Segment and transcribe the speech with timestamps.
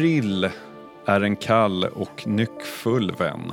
[0.00, 0.48] April
[1.06, 3.52] är en kall och nyckfull vän.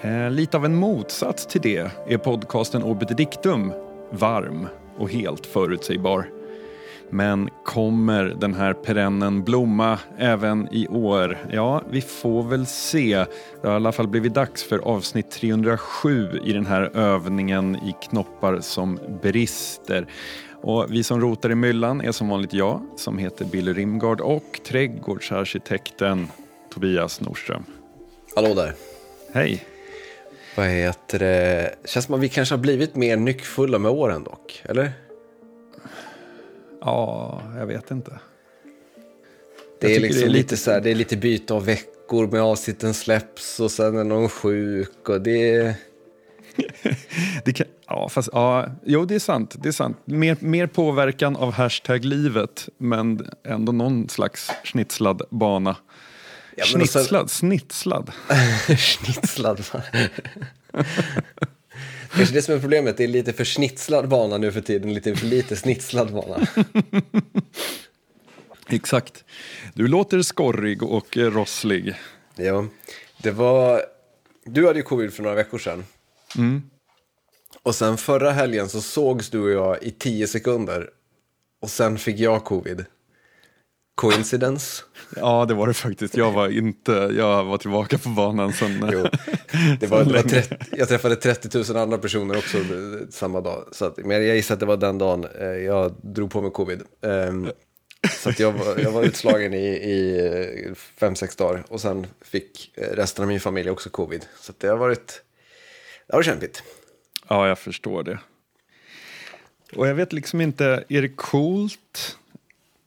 [0.00, 3.72] Eh, lite av en motsats till det är podcasten Obit Dictum
[4.10, 4.68] varm
[4.98, 6.28] och helt förutsägbar.
[7.10, 11.38] Men kommer den här perennen blomma även i år?
[11.52, 13.24] Ja, vi får väl se.
[13.62, 17.94] Det har i alla fall blivit dags för avsnitt 307 i den här övningen i
[18.10, 20.06] knoppar som brister.
[20.68, 24.60] Och vi som rotar i myllan är som vanligt jag, som heter Billy Rimgard och
[24.66, 26.28] trädgårdsarkitekten
[26.72, 27.64] Tobias Norström.
[28.34, 28.74] Hallå där.
[29.32, 29.64] Hej.
[30.56, 31.74] Vad heter det?
[31.84, 34.92] Känns som att vi kanske har blivit mer nyckfulla med åren dock, eller?
[36.80, 38.18] Ja, jag vet inte.
[39.80, 40.56] Det är liksom det är lite...
[40.56, 44.28] så här, det är lite byte av veckor med avsnitten släpps och sen är någon
[44.28, 45.74] sjuk och det...
[47.44, 49.54] det kan, ja, fast ja, jo det är sant.
[49.58, 49.98] Det är sant.
[50.04, 55.76] Mer, mer påverkan av hashtag livet men ändå någon slags snitslad bana.
[56.56, 57.38] Ja, snitslad, sen...
[57.48, 58.12] snitslad.
[58.78, 59.64] snitslad.
[62.12, 65.16] Kanske det som är problemet, det är lite för snitslad bana nu för tiden, lite
[65.16, 66.46] för lite snitslad bana.
[68.68, 69.24] Exakt.
[69.74, 71.94] Du låter skorrig och rosslig.
[72.36, 72.66] Ja,
[73.22, 73.82] det var...
[74.44, 75.84] Du hade ju covid för några veckor sedan.
[76.36, 76.62] Mm.
[77.62, 80.90] Och sen förra helgen så sågs du och jag i tio sekunder.
[81.62, 82.84] Och sen fick jag covid.
[83.94, 84.82] Coincidence?
[85.16, 86.16] Ja, det var det faktiskt.
[86.16, 88.90] Jag var inte, jag var tillbaka på banan sen.
[88.92, 89.06] Jo,
[89.80, 92.58] det var, det var 30, jag träffade 30 000 andra personer också
[93.10, 93.64] samma dag.
[93.72, 96.50] Så att, men jag gissar att det var den dagen eh, jag drog på mig
[96.50, 96.82] covid.
[97.00, 97.50] Um,
[98.10, 100.18] så jag, var, jag var utslagen i, i
[100.66, 104.26] eh, fem, sex dagar och sen fick eh, resten av min familj också covid.
[104.40, 105.22] Så det har varit,
[106.08, 106.62] det varit kämpigt.
[107.28, 108.18] Ja, jag förstår det.
[109.76, 112.18] Och jag vet liksom inte, är det coolt?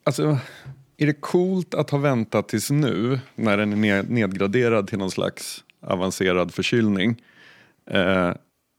[0.04, 0.38] Alltså,
[0.98, 5.64] är det coolt att ha väntat tills nu när den är nedgraderad till någon slags
[5.80, 7.24] avancerad förkylning?
[7.86, 8.32] Eh,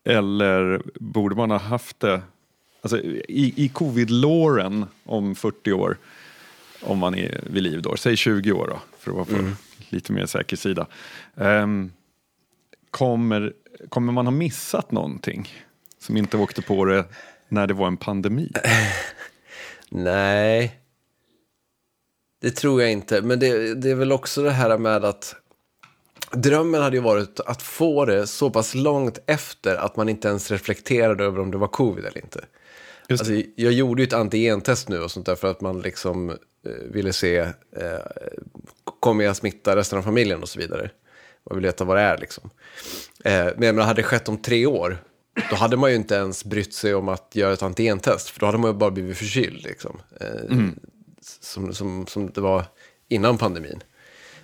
[0.04, 2.22] eller borde man ha haft det
[2.80, 5.98] alltså, i, i covid-låren om 40 år?
[6.80, 9.52] Om man är vid liv då, säg 20 år då, för att vara på mm.
[9.88, 10.86] lite mer säker sida.
[11.36, 11.66] Eh,
[12.92, 13.52] kommer,
[13.88, 15.48] kommer man ha missat någonting
[15.98, 17.04] som inte åkte på det
[17.48, 18.52] när det var en pandemi?
[19.90, 20.80] Nej,
[22.40, 25.36] det tror jag inte, men det, det är väl också det här med att
[26.32, 30.50] Drömmen hade ju varit att få det så pass långt efter att man inte ens
[30.50, 32.44] reflekterade över om det var covid eller inte.
[33.10, 36.36] Alltså, jag gjorde ju ett antigentest nu och sånt där för att man liksom eh,
[36.90, 37.38] ville se,
[37.76, 38.00] eh,
[39.00, 40.90] kommer jag smitta resten av familjen och så vidare.
[41.50, 42.50] Man vill veta vad det är liksom.
[43.24, 44.98] Eh, men hade det skett om tre år,
[45.50, 48.46] då hade man ju inte ens brytt sig om att göra ett antigentest, för då
[48.46, 49.62] hade man ju bara blivit förkyld.
[49.62, 50.00] Liksom.
[50.20, 50.80] Eh, mm
[51.22, 52.64] som, som, som det var
[53.08, 53.82] innan pandemin.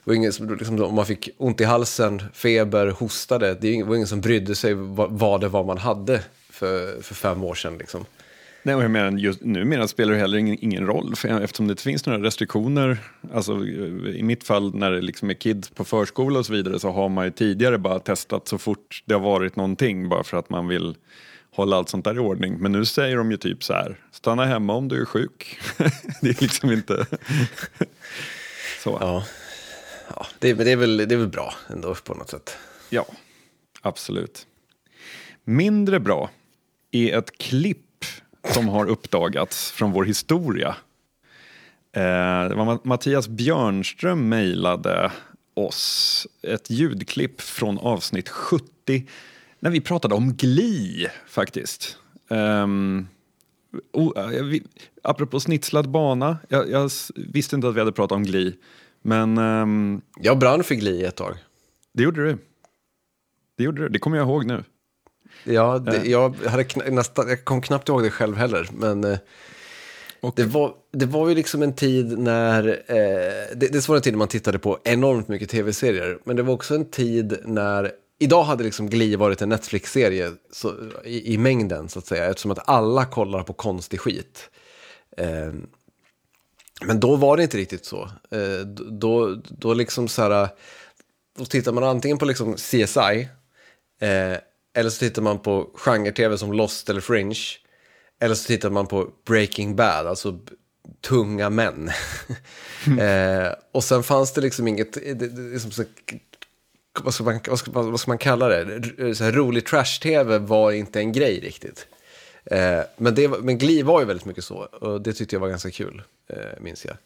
[0.05, 4.09] Var ingen som, liksom, om man fick ont i halsen, feber, hostade, det var ingen
[4.09, 6.21] som brydde sig vad, vad det var man hade
[6.51, 7.79] för, för fem år sedan.
[7.79, 8.05] Liksom.
[8.63, 11.73] Nej, och jag menar, just numera spelar det heller ingen, ingen roll för eftersom det
[11.73, 12.99] inte finns några restriktioner.
[13.33, 13.67] Alltså,
[14.15, 17.09] I mitt fall när det liksom är kids på förskola och så vidare så har
[17.09, 20.69] man ju tidigare bara testat så fort det har varit någonting bara för att man
[20.69, 20.97] vill
[21.51, 22.59] hålla allt sånt där i ordning.
[22.59, 25.59] Men nu säger de ju typ så här, stanna hemma om du är sjuk.
[26.21, 27.07] det är liksom inte
[28.83, 28.99] så.
[29.01, 29.25] Ja,
[30.09, 32.57] ja det, det, är väl, det är väl bra ändå på något sätt.
[32.91, 33.07] Ja,
[33.83, 34.47] absolut.
[35.45, 36.31] Mindre bra
[36.91, 37.88] är ett klipp
[38.45, 40.69] som har uppdagats från vår historia.
[41.93, 45.13] Eh, det var Mattias Björnström mejlade
[45.55, 49.07] oss ett ljudklipp från avsnitt 70
[49.61, 51.99] när vi pratade om Gli faktiskt.
[52.29, 53.09] Um,
[53.93, 54.63] oh, vi,
[55.03, 58.55] apropå snitslad bana, jag, jag, visste inte att vi hade pratat om Gli.
[59.03, 59.39] Men...
[59.39, 61.35] Um, jag brann för Gli ett tag.
[61.93, 62.39] Det gjorde du.
[63.57, 64.65] Det gjorde du, det kommer jag ihåg nu.
[65.45, 66.11] Ja, det, uh.
[66.11, 68.69] jag, hade nästan, jag kom knappt ihåg det själv heller.
[68.73, 69.19] Men uh,
[70.35, 74.13] det, var, det var ju liksom en tid när, eh, det, det var en tid
[74.13, 76.19] när man tittade på enormt mycket tv-serier.
[76.25, 80.33] Men det var också en tid när Idag hade liksom Glee varit en Netflix-serie
[81.05, 84.51] i, i, mängden, så att säga, eftersom att alla kollar på konstig skit.
[85.17, 85.53] Eh,
[86.83, 88.11] men då var det inte riktigt så.
[88.31, 90.49] Eh, då, då liksom så här,
[91.39, 93.29] då tittar man antingen på liksom CSI,
[94.01, 94.37] eh,
[94.79, 97.39] eller så tittar man på genre-tv som Lost eller Fringe,
[98.21, 100.39] eller så tittar man på Breaking Bad, alltså
[101.01, 101.91] tunga män.
[102.87, 102.99] Mm.
[103.47, 105.85] eh, och sen fanns det liksom inget, eh, det, det, liksom så,
[107.01, 110.39] vad ska man, vad ska, vad ska man kalla det, eh, så här, rolig trash-tv
[110.39, 111.87] var inte en grej riktigt.
[112.45, 115.49] Eh, men, det, men Glee var ju väldigt mycket så, och det tyckte jag var
[115.49, 116.97] ganska kul, eh, minns jag.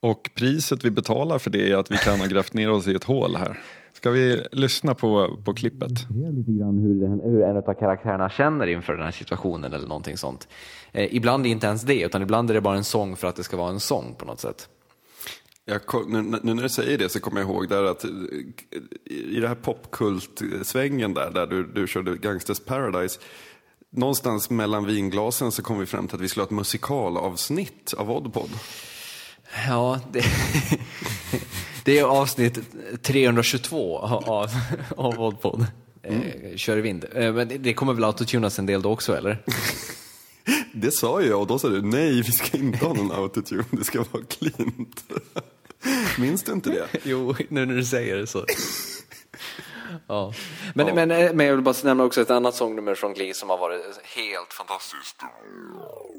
[0.00, 2.94] Och priset vi betalar för det är att vi kan ha grävt ner oss i
[2.94, 3.60] ett hål här.
[4.00, 5.90] Ska vi lyssna på, på klippet?
[6.36, 10.48] Lite grann hur, hur en av karaktärerna känner inför den här situationen eller någonting sånt.
[10.92, 13.36] Eh, ibland är inte ens det, utan ibland är det bara en sång för att
[13.36, 14.68] det ska vara en sång på något sätt.
[15.64, 18.04] Jag, nu, nu, när du säger det så kommer jag ihåg där att
[19.04, 23.20] i det här popkult-svängen där, där du, du körde Gangsters Paradise,
[23.90, 28.10] någonstans mellan vinglasen så kom vi fram till att vi skulle ha ett musikalavsnitt av
[28.10, 28.50] Oddpod.
[29.68, 30.24] Ja, det,
[31.84, 32.58] det är avsnitt
[33.02, 34.50] 322 av,
[34.96, 35.66] av Oddpod.
[36.02, 36.22] Mm.
[36.22, 37.04] Eh, kör i vind.
[37.14, 39.38] Eh, men det kommer väl autotunas en del då också, eller?
[40.72, 43.84] Det sa jag och då sa du nej, vi ska inte ha någon autotune, det
[43.84, 45.04] ska vara cleant.
[46.18, 46.86] Minns du inte det?
[47.04, 48.44] Jo, nu när du säger det så.
[50.06, 50.34] Ja.
[50.74, 50.94] Men, ja.
[50.94, 53.58] Men, eh, men jag vill bara nämna också ett annat sångnummer från Glee som har
[53.58, 53.82] varit
[54.16, 55.22] helt fantastiskt.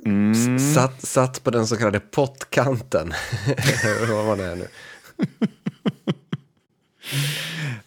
[0.06, 0.34] Mm.
[0.74, 3.14] Satt, satt på den så kallade pottkanten.
[4.10, 4.68] Vad var det nu?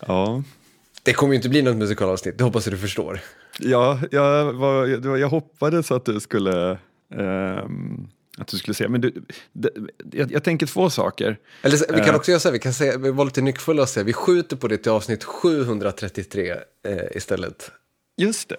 [0.07, 0.43] ja.
[1.03, 3.21] Det kommer ju inte bli något musikalavsnitt, det hoppas jag du förstår.
[3.59, 6.79] Ja, jag, var, jag, jag hoppades att du skulle
[7.15, 8.09] um
[8.39, 9.71] att du skulle säga, men du, det,
[10.13, 11.39] jag, jag, tänker två saker.
[11.63, 13.83] Eller vi kan uh, också göra så här, vi kan säga, vi var lite nyckfulla
[13.83, 16.59] och säga, vi skjuter på det till avsnitt 733 uh,
[17.15, 17.71] istället.
[18.17, 18.57] Just det,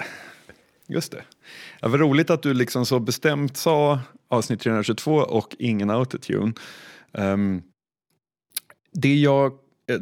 [0.88, 1.22] just det.
[1.81, 6.54] Ja, vad roligt att du liksom så bestämt sa avsnitt 322 och ingen autotune.
[7.12, 7.63] Um,
[8.92, 9.51] det jag
[9.89, 9.98] eh,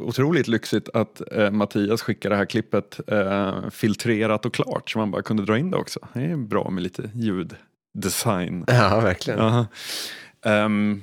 [0.00, 5.10] otroligt lyxigt att eh, Mattias skickar det här klippet eh, filtrerat och klart så man
[5.10, 6.00] bara kunde dra in det också.
[6.12, 7.56] Det är bra med lite ljud
[7.94, 8.64] design.
[8.66, 9.40] Ja, verkligen.
[9.40, 9.64] Uh
[10.42, 10.64] -huh.
[10.64, 11.02] um,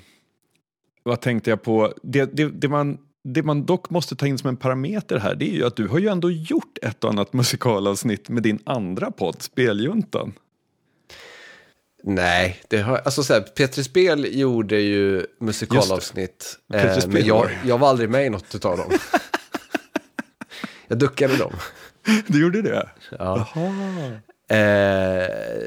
[1.03, 1.93] vad tänkte jag på?
[2.03, 5.49] Det, det, det, man, det man dock måste ta in som en parameter här det
[5.49, 9.11] är ju att du har ju ändå gjort ett och annat musikalavsnitt med din andra
[9.11, 10.33] podd, Speljuntan.
[12.05, 17.77] Nej, det har, alltså så här, Petri Spel gjorde ju musikalavsnitt, eh, men jag, jag
[17.77, 18.91] var aldrig med i något av dem.
[20.87, 21.53] jag duckade dem.
[22.27, 22.89] Du gjorde det?
[23.19, 23.47] Ja.
[24.49, 24.57] Eh,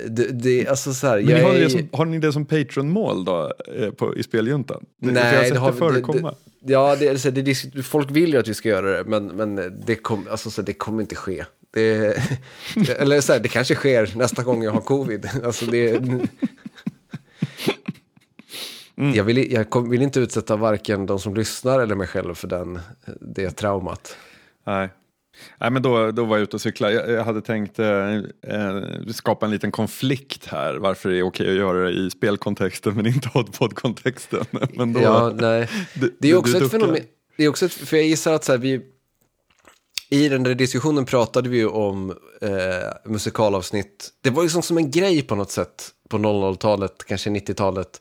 [0.08, 3.24] det, det, alltså så här, Men har, ni det som, har ni det som Patreon-mål
[3.24, 4.84] då eh, på, i speljuntan?
[5.00, 6.34] Nej, det, har, det förekomma.
[6.60, 9.82] Det, ja, det, alltså, det, folk vill ju att vi ska göra det, men, men
[9.86, 11.44] det, kom, alltså, så det kommer inte ske.
[11.76, 12.22] Det,
[12.98, 15.28] eller så här, det kanske sker nästa gång jag har covid.
[15.44, 16.28] Alltså, det, mm.
[19.14, 22.80] Jag, vill, jag vill inte utsätta varken de som lyssnar eller mig själv för den,
[23.20, 24.16] det traumat.
[24.66, 24.88] Nej.
[25.60, 26.94] Nej, men då, då var jag ute och cyklade.
[26.94, 28.82] Jag, jag hade tänkt eh, eh,
[29.12, 30.74] skapa en liten konflikt här.
[30.74, 34.44] Varför det är okej att göra det i spelkontexten men inte poddkontexten.
[34.74, 35.68] Men då, ja, nej.
[36.18, 37.00] Det är också ett fenomen.
[37.36, 38.80] Det är också ett, för jag gissar att så här, vi,
[40.08, 42.10] i den där diskussionen pratade vi ju om
[42.40, 44.08] eh, musikalavsnitt.
[44.20, 48.00] Det var ju som, som en grej på något sätt på 00-talet, kanske 90-talet.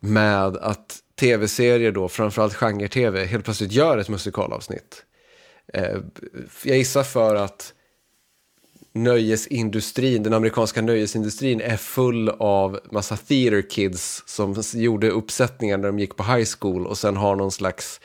[0.00, 5.04] Med att tv-serier då, framförallt genre-tv, helt plötsligt gör ett musikalavsnitt.
[5.72, 5.98] Eh,
[6.64, 7.74] jag gissar för att
[8.92, 15.98] nöjesindustrin, den amerikanska nöjesindustrin är full av massa theater kids som gjorde uppsättningar när de
[15.98, 18.00] gick på high school och sen har någon slags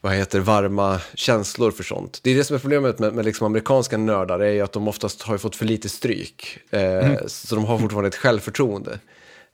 [0.00, 2.20] vad heter varma känslor för sånt.
[2.22, 5.22] Det är det som är problemet med, med liksom amerikanska nördar, är att de oftast
[5.22, 6.58] har fått för lite stryk.
[6.70, 7.16] Eh, mm.
[7.26, 8.98] Så de har fortfarande ett självförtroende.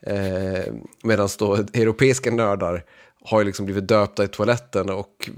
[0.00, 0.72] Eh,
[1.02, 2.84] Medan då europeiska nördar
[3.24, 5.30] har ju liksom blivit döpta i toaletten och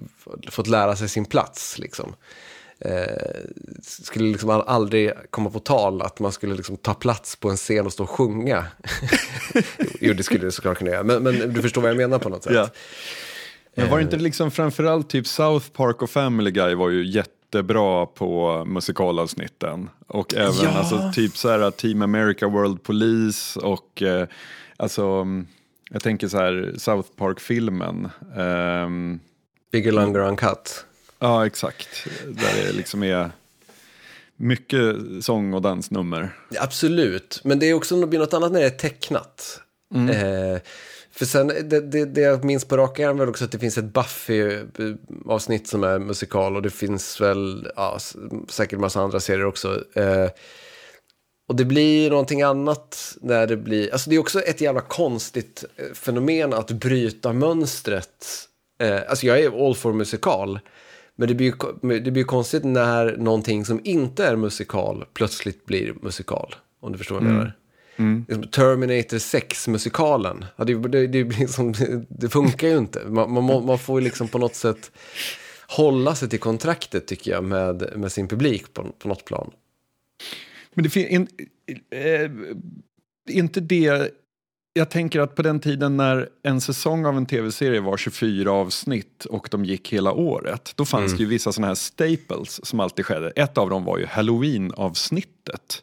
[0.50, 1.78] fått lära sig sin plats.
[1.78, 2.14] Liksom.
[2.80, 3.40] Eh,
[3.82, 7.86] skulle liksom aldrig komma på tal att man skulle liksom ta plats på en scen
[7.86, 8.66] och stå och sjunga.
[10.00, 12.28] jo, det skulle det såklart kunna göra, men, men, du förstår vad jag menar på
[12.28, 12.54] något sätt.
[12.54, 12.68] Ja.
[13.78, 18.06] Men var det inte liksom framförallt typ South Park och Family Guy var ju jättebra
[18.06, 19.90] på musikalavsnitten.
[20.06, 20.70] Och även ja.
[20.70, 24.28] alltså, typ så här Team America World Police och eh,
[24.76, 25.26] alltså
[25.90, 28.08] jag tänker så här, South Park-filmen.
[28.36, 29.20] Um,
[29.72, 30.84] Bigger, longer, uncut.
[31.18, 32.06] Ja, exakt.
[32.26, 33.30] Där det liksom är
[34.36, 36.30] mycket sång och dansnummer.
[36.60, 39.60] Absolut, men det är också något annat när det är tecknat.
[39.94, 40.08] Mm.
[40.08, 40.60] Eh,
[41.18, 43.78] för sen, det, det, det jag minns på rak arm är också att det finns
[43.78, 47.98] ett Buffy-avsnitt som är musikal och det finns väl ja,
[48.48, 49.84] säkert massa andra serier också.
[49.94, 50.28] Eh,
[51.48, 55.64] och det blir någonting annat när det blir, alltså det är också ett jävla konstigt
[55.76, 58.24] eh, fenomen att bryta mönstret.
[58.80, 60.60] Eh, alltså jag är all for musikal,
[61.16, 61.54] men det blir,
[62.00, 66.54] det blir konstigt när någonting som inte är musikal plötsligt blir musikal.
[66.80, 67.38] Om du förstår vad jag mm.
[67.38, 67.56] menar.
[67.98, 68.24] Mm.
[68.28, 71.74] Liksom Terminator 6-musikalen, ja, det, det, det, liksom,
[72.08, 73.04] det, funkar ju inte.
[73.06, 74.90] Man, man, man får ju liksom på något sätt
[75.68, 79.50] hålla sig till kontraktet tycker jag med, med sin publik på, på något plan.
[80.74, 81.28] Men det finns in,
[81.90, 82.30] äh,
[83.30, 84.10] inte det...
[84.72, 89.24] jag tänker att på den tiden när en säsong av en tv-serie var 24 avsnitt
[89.24, 91.16] och de gick hela året, då fanns mm.
[91.16, 93.30] det ju vissa sådana här staples som alltid skedde.
[93.30, 95.82] Ett av dem var ju halloween-avsnittet.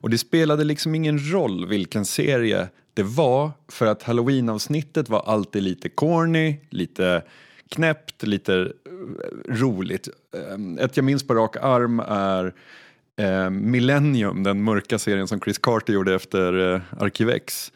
[0.00, 5.62] Och det spelade liksom ingen roll vilken serie det var, för att halloween-avsnittet var alltid
[5.62, 7.22] lite corny, lite
[7.68, 10.08] knäppt, lite eh, roligt.
[10.34, 12.54] Ehm, ett jag minns på rak arm är
[13.16, 17.72] eh, Millennium, den mörka serien som Chris Carter gjorde efter eh, Arkivex.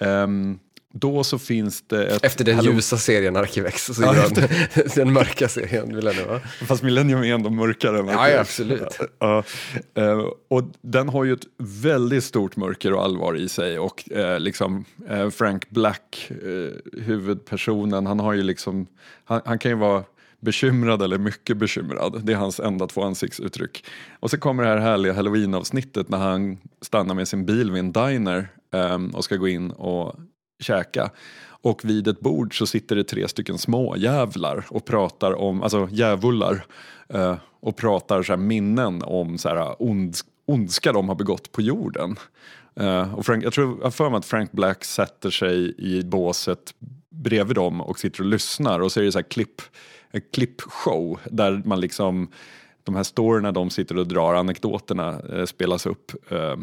[0.00, 0.58] Um, ehm,
[0.92, 2.24] då så finns det ett...
[2.24, 2.76] Efter den Halloween...
[2.76, 4.94] ljusa serien Arkivex så ja, efter...
[4.96, 6.40] den mörka serien Millennium va?
[6.66, 8.98] Fast Millennium är ändå mörkare än Ja, ja absolut.
[9.18, 9.44] Ja,
[9.98, 14.40] uh, och den har ju ett väldigt stort mörker och allvar i sig och uh,
[14.40, 16.30] liksom uh, Frank Black,
[16.92, 18.86] huvudpersonen, han har ju liksom,
[19.24, 20.04] han, han kan ju vara
[20.42, 22.20] bekymrad eller mycket bekymrad.
[22.24, 23.84] Det är hans enda två ansiktsuttryck.
[24.20, 27.92] Och så kommer det här härliga halloween-avsnittet när han stannar med sin bil vid en
[27.92, 30.14] diner um, och ska gå in och
[30.62, 31.10] käka.
[31.44, 35.88] Och vid ett bord så sitter det tre stycken små jävlar och pratar om, alltså
[35.90, 36.64] djävular,
[37.08, 40.16] eh, och pratar så minnen om så här ond,
[40.46, 42.16] ondska de har begått på jorden.
[42.76, 46.74] Eh, och Frank, jag tror jag för mig att Frank Black sätter sig i båset
[47.10, 49.62] bredvid dem och sitter och lyssnar och så är det så här klipp
[50.12, 52.28] en klippshow där man liksom
[52.82, 56.32] de här storyna de sitter och drar, anekdoterna eh, spelas upp.
[56.32, 56.56] Eh,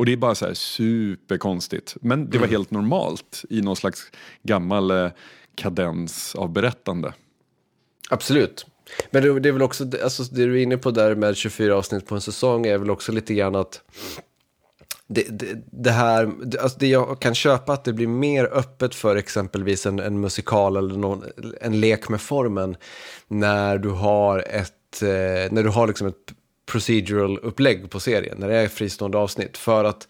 [0.00, 1.96] och det är bara så här superkonstigt.
[2.00, 2.50] Men det var mm.
[2.50, 4.06] helt normalt i någon slags
[4.42, 5.10] gammal eh,
[5.54, 7.14] kadens av berättande.
[8.10, 8.66] Absolut.
[9.10, 11.76] Men det, det är väl också, alltså det du är inne på där med 24
[11.76, 13.82] avsnitt på en säsong är väl också lite grann att
[15.06, 19.16] det, det, det, här, alltså det jag kan köpa att det blir mer öppet för
[19.16, 21.24] exempelvis en, en musikal eller någon,
[21.60, 22.76] en lek med formen
[23.28, 26.34] när du har ett, eh, när du har liksom ett
[26.70, 29.58] procedural upplägg på serien, när det är fristående avsnitt.
[29.58, 30.08] För att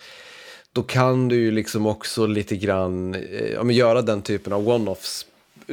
[0.73, 5.27] då kan du ju liksom också lite grann eh, ja, göra den typen av one-offs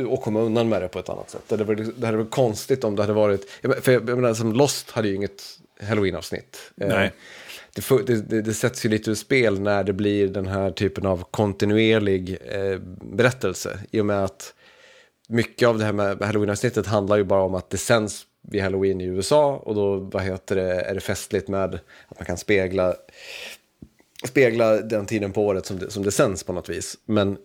[0.07, 1.41] och komma undan med det på ett annat sätt.
[1.47, 3.49] Det, var, det hade varit konstigt om det hade varit,
[3.81, 5.43] för jag menar, som Lost hade ju inget
[5.81, 6.71] halloween-avsnitt.
[6.81, 7.11] Eh, Nej
[7.77, 11.23] det, det, det, sätts ju lite ur spel när det blir den här typen av
[11.31, 13.79] kontinuerlig eh, berättelse.
[13.91, 14.53] I och med att
[15.29, 19.01] mycket av det här med halloween-avsnittet handlar ju bara om att det sänds vid halloween
[19.01, 22.95] i USA och då vad heter det, är det festligt med att man kan spegla,
[24.27, 26.97] spegla den tiden på året som det, som det sänds på något vis.
[27.05, 27.37] Men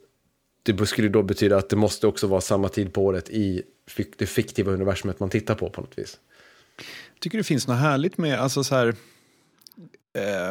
[0.63, 3.63] det skulle då betyda att det måste också vara samma tid på året i
[4.17, 6.19] det fiktiva universumet man tittar på på något vis.
[7.15, 8.95] Jag tycker det finns något härligt med, alltså så här,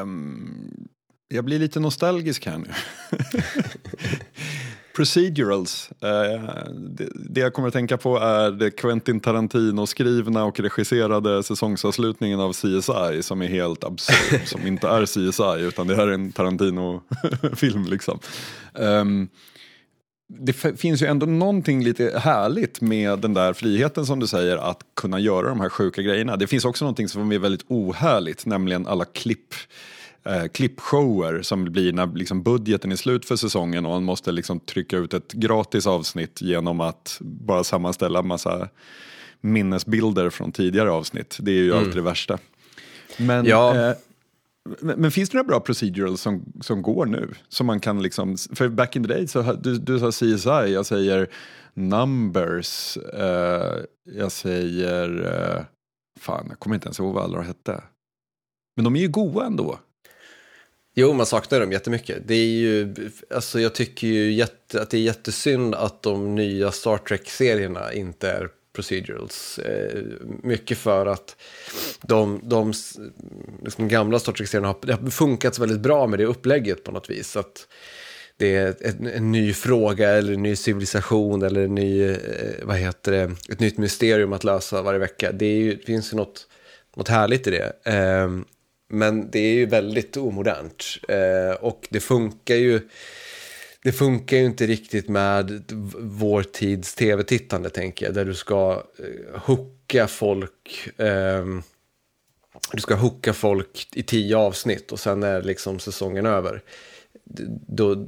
[0.01, 0.87] Um,
[1.27, 2.67] jag blir lite nostalgisk här nu.
[4.95, 5.89] Procedurals.
[6.03, 6.49] Uh,
[7.13, 13.23] det, jag kommer att tänka på är det Quentin Tarantino-skrivna och regisserade säsongsavslutningen av CSI
[13.23, 17.85] som är helt absurd, som inte är CSI utan det här är en Tarantino-film.
[17.85, 18.19] liksom.
[18.73, 19.29] Um,
[20.39, 24.81] det finns ju ändå någonting lite härligt med den där friheten som du säger att
[24.95, 26.37] kunna göra de här sjuka grejerna.
[26.37, 29.53] Det finns också någonting som är väldigt ohärligt, nämligen alla klipp
[30.25, 34.59] eh, klippshower som blir när liksom budgeten är slut för säsongen och man måste liksom
[34.59, 38.69] trycka ut ett gratis avsnitt genom att bara sammanställa massa
[39.41, 41.37] minnesbilder från tidigare avsnitt.
[41.41, 41.77] Det är ju mm.
[41.77, 42.37] alltid det värsta.
[43.17, 43.89] Men ja.
[43.89, 43.95] eh,
[44.79, 47.33] men, men, finns det några bra procedurals som, som går nu?
[47.49, 50.85] Som man kan liksom, för back in the day, så du, du sa CSI, jag
[50.85, 51.29] säger
[51.73, 55.63] numbers, uh, jag säger, uh,
[56.19, 57.83] fan jag kommer inte ens ihåg vad alla hette.
[58.75, 59.79] Men de är ju goa ändå.
[60.93, 62.17] Jo, man saknar dem jättemycket.
[62.25, 62.95] Det är ju,
[63.29, 68.31] alltså jag tycker ju jätte, att det är jättesynd att de nya Star Trek-serierna inte
[68.31, 69.59] är procedurals.
[69.59, 70.01] Eh,
[70.43, 71.35] mycket för att
[72.01, 72.73] de, de
[73.63, 77.09] liksom gamla Star Trek-serierna har, det har funkat väldigt bra med det upplägget på något
[77.09, 77.35] vis.
[77.35, 77.67] Att
[78.37, 82.17] det är en, en ny fråga eller en ny civilisation eller en ny, eh,
[82.63, 85.31] vad heter det, ett nytt mysterium att lösa varje vecka.
[85.31, 86.47] Det, ju, det finns ju något,
[86.95, 87.73] något härligt i det.
[87.83, 88.29] Eh,
[88.91, 90.85] men det är ju väldigt omodernt.
[91.07, 92.89] Eh, och det funkar ju
[93.83, 95.63] det funkar ju inte riktigt med
[95.97, 100.89] vår tids tv-tittande, tänker jag, där du ska eh, hooka folk.
[100.97, 101.45] Eh,
[102.73, 106.61] du ska hooka folk i tio avsnitt och sen är liksom säsongen över.
[107.67, 108.07] Då,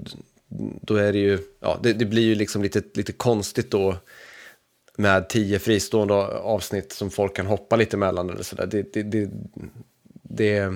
[0.82, 3.98] då är det ju, ja, det, det blir ju liksom lite, lite konstigt då
[4.98, 8.66] med tio fristående avsnitt som folk kan hoppa lite mellan eller sådär.
[8.66, 9.30] Det, det, det,
[10.36, 10.74] det,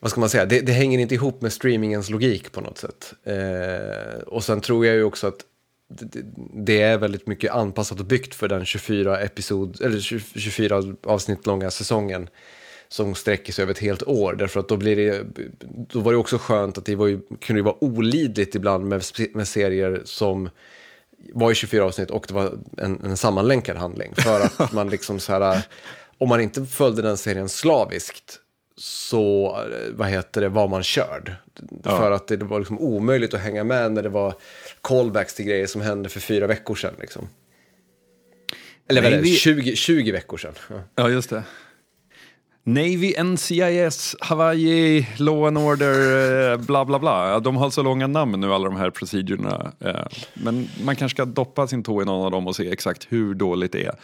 [0.00, 3.14] vad ska man säga, det, det, hänger inte ihop med streamingens logik på något sätt.
[3.24, 5.40] Eh, och sen tror jag ju också att
[5.88, 6.22] det,
[6.54, 11.70] det, är väldigt mycket anpassat och byggt för den 24, episod, eller 24 avsnitt långa
[11.70, 12.28] säsongen.
[12.88, 14.34] som sträcker sig över ett helt år.
[14.34, 15.24] Därför att då, blir det,
[15.88, 19.02] då var det också skönt att det var ju, kunde vara olidligt ibland med,
[19.34, 20.48] med serier som
[21.32, 24.14] var i 24 avsnitt och det var en, en sammanlänkad handling.
[24.14, 25.62] För att man liksom så här,
[26.18, 28.40] om man inte följde den serien slaviskt
[28.78, 29.58] så
[29.90, 31.34] vad heter det, var man körd.
[31.84, 31.98] Ja.
[31.98, 34.34] För att det, det var liksom omöjligt att hänga med när det var
[34.80, 36.94] callbacks till grejer som hände för fyra veckor sedan.
[37.00, 37.28] Liksom.
[38.88, 40.54] Eller är det, 20, 20 veckor sedan.
[40.70, 40.82] Ja.
[40.94, 41.42] ja, just det.
[42.68, 47.40] Navy, NCIS, Hawaii, Law and Order, eh, bla bla bla.
[47.40, 49.72] De har så långa namn nu alla de här procedurerna.
[49.80, 50.06] Eh.
[50.34, 53.34] Men man kanske ska doppa sin tå i någon av dem och se exakt hur
[53.34, 53.94] dåligt det är.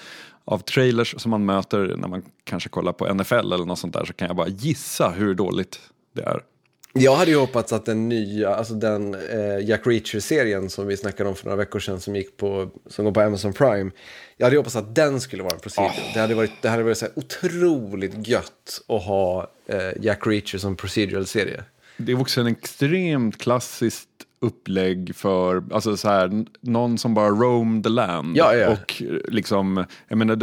[0.44, 4.04] Av trailers som man möter när man kanske kollar på NFL eller något sånt där
[4.04, 5.80] så kan jag bara gissa hur dåligt
[6.14, 6.40] det är.
[6.92, 11.28] Jag hade ju hoppats att den nya, alltså den eh, Jack Reacher-serien som vi snackade
[11.28, 13.90] om för några veckor sedan som gick på, som går på Amazon Prime.
[14.36, 15.88] Jag hade hoppats att den skulle vara en procedur.
[15.88, 16.14] Oh.
[16.14, 20.76] Det hade varit, det hade varit så otroligt gött att ha eh, Jack Reacher som
[20.76, 21.64] procedural-serie.
[21.96, 24.08] Det är också en extremt klassiskt
[24.40, 28.36] upplägg för, alltså så här, någon som bara roam the land.
[28.36, 28.70] Ja, ja.
[28.70, 30.36] Och liksom, jag menar,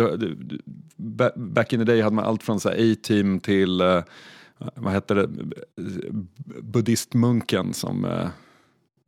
[1.36, 4.03] back in the day hade man allt från så A-team till uh,
[4.75, 5.29] vad heter det,
[6.61, 8.05] buddhistmunken som...
[8.05, 8.27] Eh,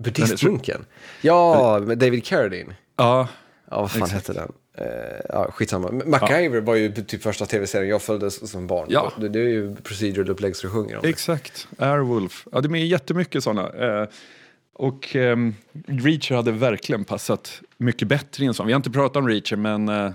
[0.04, 0.86] buddhistmunken?
[1.22, 2.76] Ja, David Carradine.
[2.96, 3.28] Ja.
[3.70, 4.28] Ja, vad fan exakt.
[4.28, 4.52] hette den?
[4.80, 5.92] Uh, ja, skitsamma.
[6.06, 6.62] MacGyver ja.
[6.62, 8.88] var ju typ första tv-serien jag följde som barn.
[8.90, 9.12] Ja.
[9.18, 12.48] Det, det är ju procedural upplägg så du sjunger om Exakt, Airwolf.
[12.52, 14.02] Ja, det är jättemycket sådana.
[14.02, 14.08] Uh,
[14.74, 15.56] och um,
[15.88, 18.68] Reacher hade verkligen passat mycket bättre i en sån.
[18.68, 20.12] Vi har inte pratat om Reacher, men uh,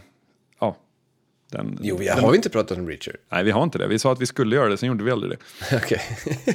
[1.49, 3.17] den, jo, vi har vi inte pratat om Reacher?
[3.29, 3.87] Nej, vi har inte det.
[3.87, 5.77] Vi sa att vi skulle göra det, sen gjorde vi aldrig det.
[5.77, 6.01] Okej.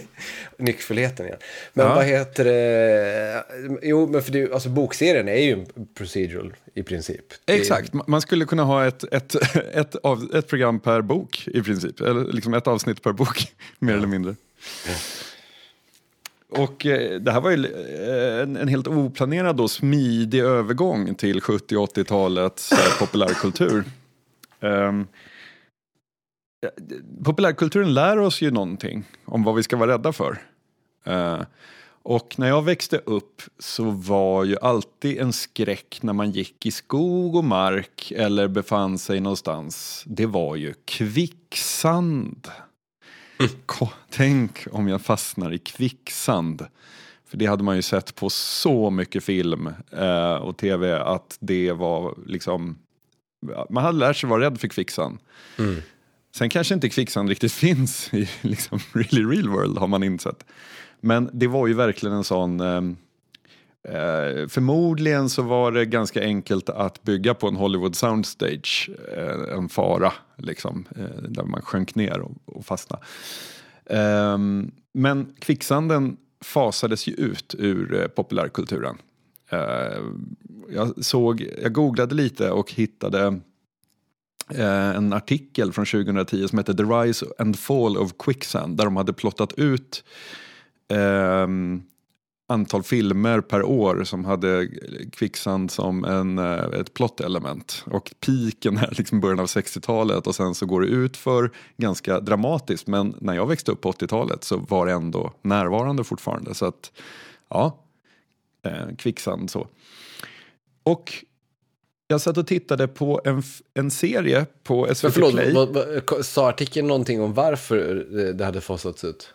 [0.58, 1.38] Nyckfullheten igen.
[1.74, 1.96] Men ja.
[1.96, 3.44] vad heter det?
[3.82, 7.26] Jo, men för det, alltså, bokserien är ju en procedural i princip.
[7.46, 7.94] Exakt.
[8.08, 9.36] Man skulle kunna ha ett, ett,
[9.74, 12.02] ett, av, ett program per bok i princip.
[12.02, 13.98] Eller liksom ett avsnitt per bok, mer ja.
[13.98, 14.36] eller mindre.
[14.88, 14.94] Ja.
[16.52, 21.42] Och eh, det här var ju eh, en, en, helt oplanerad och smidig övergång till
[21.42, 23.84] 70 80-talets eh, populärkultur.
[24.62, 25.08] Um,
[27.24, 30.42] populärkulturen lär oss ju någonting om vad vi ska vara rädda för.
[31.08, 31.42] Uh,
[32.04, 36.72] och när jag växte upp så var ju alltid en skräck när man gick i
[36.72, 40.04] skog och mark eller befann sig någonstans.
[40.08, 42.48] Det var ju kvicksand.
[43.40, 43.92] Mm.
[44.10, 46.66] Tänk om jag fastnar i kvicksand.
[47.26, 51.72] För det hade man ju sett på så mycket film eh, och tv att det
[51.72, 52.78] var liksom
[53.70, 55.20] man hade lärt sig vara rädd för kvicksand.
[55.58, 55.76] Mm.
[56.36, 60.46] Sen kanske inte kvicksand riktigt finns i liksom really real world har man insett.
[61.00, 62.98] Men det var ju verkligen en sån ehm,
[63.88, 69.70] eh, förmodligen så var det ganska enkelt att bygga på en Hollywood soundstage eh, en
[69.70, 73.04] fara liksom, eh, där man sjönk ner och, och fastnade.
[73.86, 78.98] Ehm, men kvicksanden fasades ju ut ur eh, populärkulturen.
[79.52, 80.04] Eh,
[80.70, 83.40] jag, såg, jag googlade lite och hittade
[84.50, 88.96] eh, en artikel från 2010 som hette The Rise and Fall of Quicksand där de
[88.96, 90.04] hade plottat ut
[90.88, 91.48] eh,
[92.52, 94.68] antal filmer per år som hade
[95.12, 97.84] kvicksand som en, eh, ett plot-element.
[97.86, 102.20] Och piken är liksom början av 60-talet och sen så går det ut för ganska
[102.20, 102.88] dramatiskt.
[102.88, 106.54] Men när jag växte upp på 80-talet så var det ändå närvarande fortfarande.
[106.54, 106.92] Så att
[107.50, 107.78] ja,
[108.64, 109.68] eh, kvicksand så.
[110.84, 111.14] Och
[112.08, 113.44] jag satt och tittade på en,
[113.74, 115.54] en serie på SVT Men förlåt, Play.
[115.54, 117.96] Vad, vad, sa artikeln någonting om varför
[118.34, 119.34] det hade fasats ut?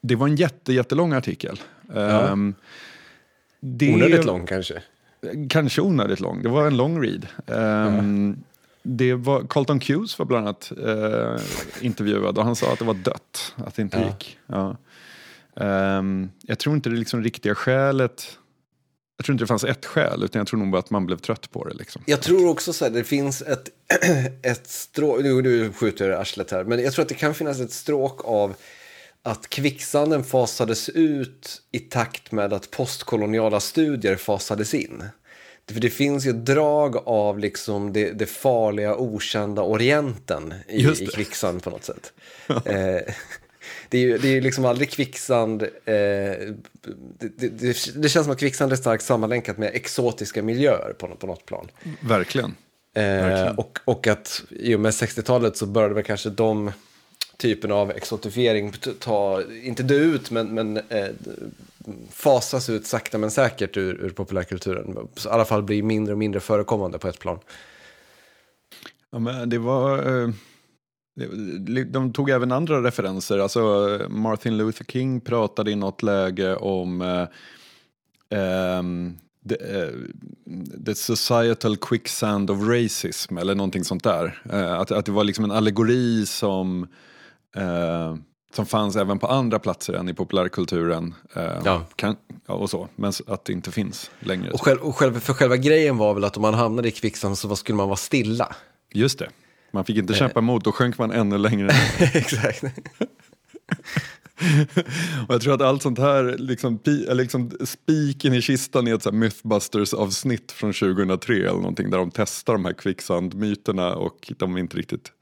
[0.00, 1.60] Det var en jätte, jättelång artikel.
[1.94, 2.30] Ja.
[2.30, 2.54] Um,
[3.60, 4.82] det, onödigt lång kanske?
[5.48, 6.42] Kanske onödigt lång.
[6.42, 7.26] Det var en lång read.
[7.46, 8.44] Um, ja.
[8.82, 11.40] Det var, Carlton Cuse var bland annat uh,
[11.80, 14.06] intervjuad och han sa att det var dött, att det inte ja.
[14.06, 14.38] gick.
[14.46, 14.76] Ja.
[15.98, 18.38] Um, jag tror inte det liksom riktiga skälet
[19.22, 21.16] jag tror inte det fanns ett skäl, utan jag tror nog bara att man blev
[21.16, 21.74] trött på det.
[21.74, 22.02] Liksom.
[22.06, 23.68] Jag tror också så här, det finns ett,
[24.42, 27.60] ett stråk, nu, nu skjuter jag arslet här, men jag tror att det kan finnas
[27.60, 28.54] ett stråk av
[29.22, 35.04] att kvicksanden fasades ut i takt med att postkoloniala studier fasades in.
[35.72, 41.62] För det finns ju drag av liksom det, det farliga, okända orienten i, i kvicksand
[41.62, 42.12] på något sätt.
[42.64, 43.14] eh,
[43.92, 45.62] det är ju det är liksom aldrig kvicksand.
[45.62, 51.08] Eh, det, det, det, känns som att kvicksand är starkt sammanlänkat med exotiska miljöer på,
[51.08, 51.68] på något plan.
[52.00, 52.54] Verkligen.
[52.94, 53.58] Eh, Verkligen.
[53.58, 56.72] Och, och att i och med 60-talet så började väl kanske de
[57.36, 61.08] typen av exotifiering ta, inte dö ut, men, men eh,
[62.10, 65.08] fasas ut sakta men säkert ur, ur populärkulturen.
[65.24, 67.38] I alla fall bli mindre och mindre förekommande på ett plan.
[69.10, 70.22] Ja, men det var...
[70.22, 70.30] Eh
[71.86, 73.38] de tog även andra referenser.
[73.38, 73.60] Alltså
[74.08, 77.02] Martin Luther King pratade i något läge om
[78.30, 79.90] eh, um, the, uh,
[80.86, 84.42] the, societal quicksand of racism eller någonting sånt där.
[84.52, 86.82] Uh, att, att det var liksom en allegori som
[87.56, 88.16] uh,
[88.54, 91.14] som fanns även på andra platser än i populärkulturen.
[91.64, 91.84] ja.
[91.96, 94.50] Kan, ja, och så, men att det inte finns längre.
[94.50, 97.38] Och, själv, och själv, för själva grejen var väl att om man hamnade i kvicksand
[97.38, 98.56] så skulle man vara stilla.
[98.92, 99.28] Just det.
[99.72, 102.64] Man fick inte kämpa emot, då sjönk man ännu längre Exakt.
[105.28, 106.80] och jag tror att allt sånt här, liksom,
[107.10, 112.10] liksom spiken i kistan är ett så Mythbusters avsnitt från 2003 eller någonting där de
[112.10, 115.12] testar de här kvicksandmyterna och de inte riktigt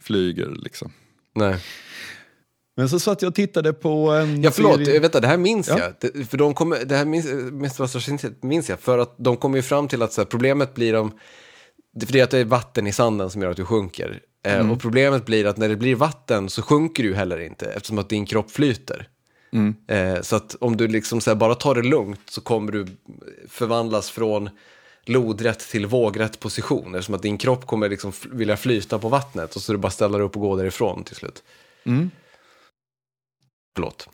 [0.00, 0.92] flyger liksom.
[1.34, 1.56] Nej.
[2.76, 5.00] Men så satt jag och tittade på en Ja förlåt, serie...
[5.00, 5.78] vänta, det här minns ja.
[5.78, 6.28] jag.
[6.28, 8.08] för de kommer, det här minns, Mythbusters
[8.40, 11.12] minns jag, för att de kommer ju fram till att så här, problemet blir om
[12.06, 14.20] för det är att det är vatten i sanden som gör att du sjunker.
[14.44, 14.70] Eh, mm.
[14.70, 18.08] Och problemet blir att när det blir vatten så sjunker du heller inte eftersom att
[18.08, 19.08] din kropp flyter.
[19.52, 19.74] Mm.
[19.88, 22.86] Eh, så att om du liksom bara tar det lugnt så kommer du
[23.48, 24.50] förvandlas från
[25.04, 26.94] lodrätt till vågrätt position.
[26.94, 30.20] Eftersom att din kropp kommer liksom vilja flyta på vattnet och så du bara ställer
[30.20, 31.42] upp och går därifrån till slut.
[31.84, 32.10] Mm.
[33.74, 34.08] Förlåt.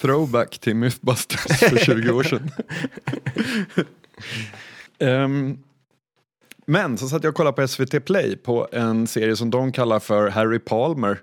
[0.00, 2.50] Throwback till Mythbusters för 20 år sedan.
[4.98, 5.58] um,
[6.66, 10.00] Men så satt jag och kollade på SVT Play på en serie som de kallar
[10.00, 11.20] för Harry Palmer.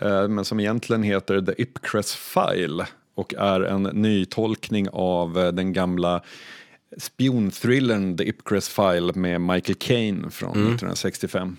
[0.00, 5.72] Eh, men som egentligen heter The Ipcress File och är en nytolkning av eh, den
[5.72, 6.22] gamla
[6.96, 10.66] spionthrillern The Ipcress File med Michael Caine från mm.
[10.66, 11.56] 1965.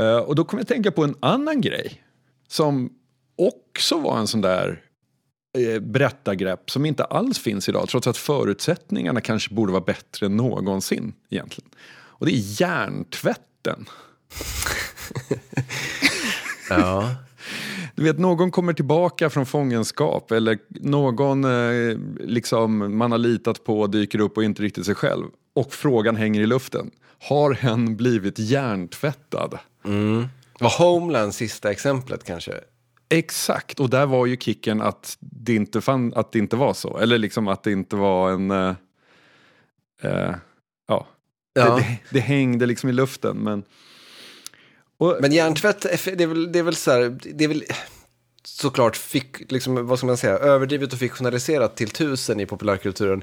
[0.00, 2.02] Eh, och då kom jag att tänka på en annan grej
[2.48, 2.90] som
[3.36, 4.82] också var en sån där
[5.80, 11.12] berättargrepp som inte alls finns idag trots att förutsättningarna kanske borde vara bättre än någonsin
[11.30, 11.70] egentligen.
[12.20, 13.88] Och det är hjärntvätten.
[16.68, 17.14] ja.
[17.94, 23.86] Du vet, någon kommer tillbaka från fångenskap eller någon eh, liksom, man har litat på
[23.86, 25.24] dyker upp och inte riktigt sig själv.
[25.54, 26.90] Och frågan hänger i luften.
[27.28, 29.58] Har hen blivit hjärntvättad?
[29.84, 30.26] Mm.
[30.60, 32.52] Var Homeland sista exemplet kanske?
[33.08, 36.98] Exakt, och där var ju kicken att det inte, fann, att det inte var så.
[36.98, 38.50] Eller liksom att det inte var en...
[38.50, 38.74] Eh,
[40.02, 40.34] eh,
[41.52, 41.76] ja, Ja.
[41.76, 43.36] Det, det, hängde liksom i luften.
[43.36, 43.62] Men,
[44.98, 47.64] och, men hjärntvätt, det är väl, det är väl så här, det är väl
[48.44, 53.22] såklart fick, liksom, vad ska man säga, överdrivet och fiktionaliserat till tusen i populärkulturen.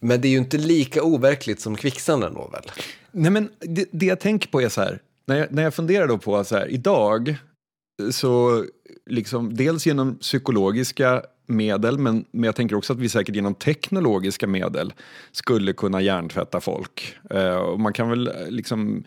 [0.00, 2.72] Men det är ju inte lika overkligt som kvicksanden då väl?
[3.12, 6.06] Nej men det, det jag tänker på är så här, när jag, när jag funderar
[6.06, 7.36] då på så här, idag
[8.10, 8.64] så
[9.06, 14.46] liksom dels genom psykologiska medel, men, men jag tänker också att vi säkert genom teknologiska
[14.46, 14.92] medel
[15.32, 17.16] skulle kunna hjärntvätta folk.
[17.30, 19.04] Eh, och man kan väl eh, liksom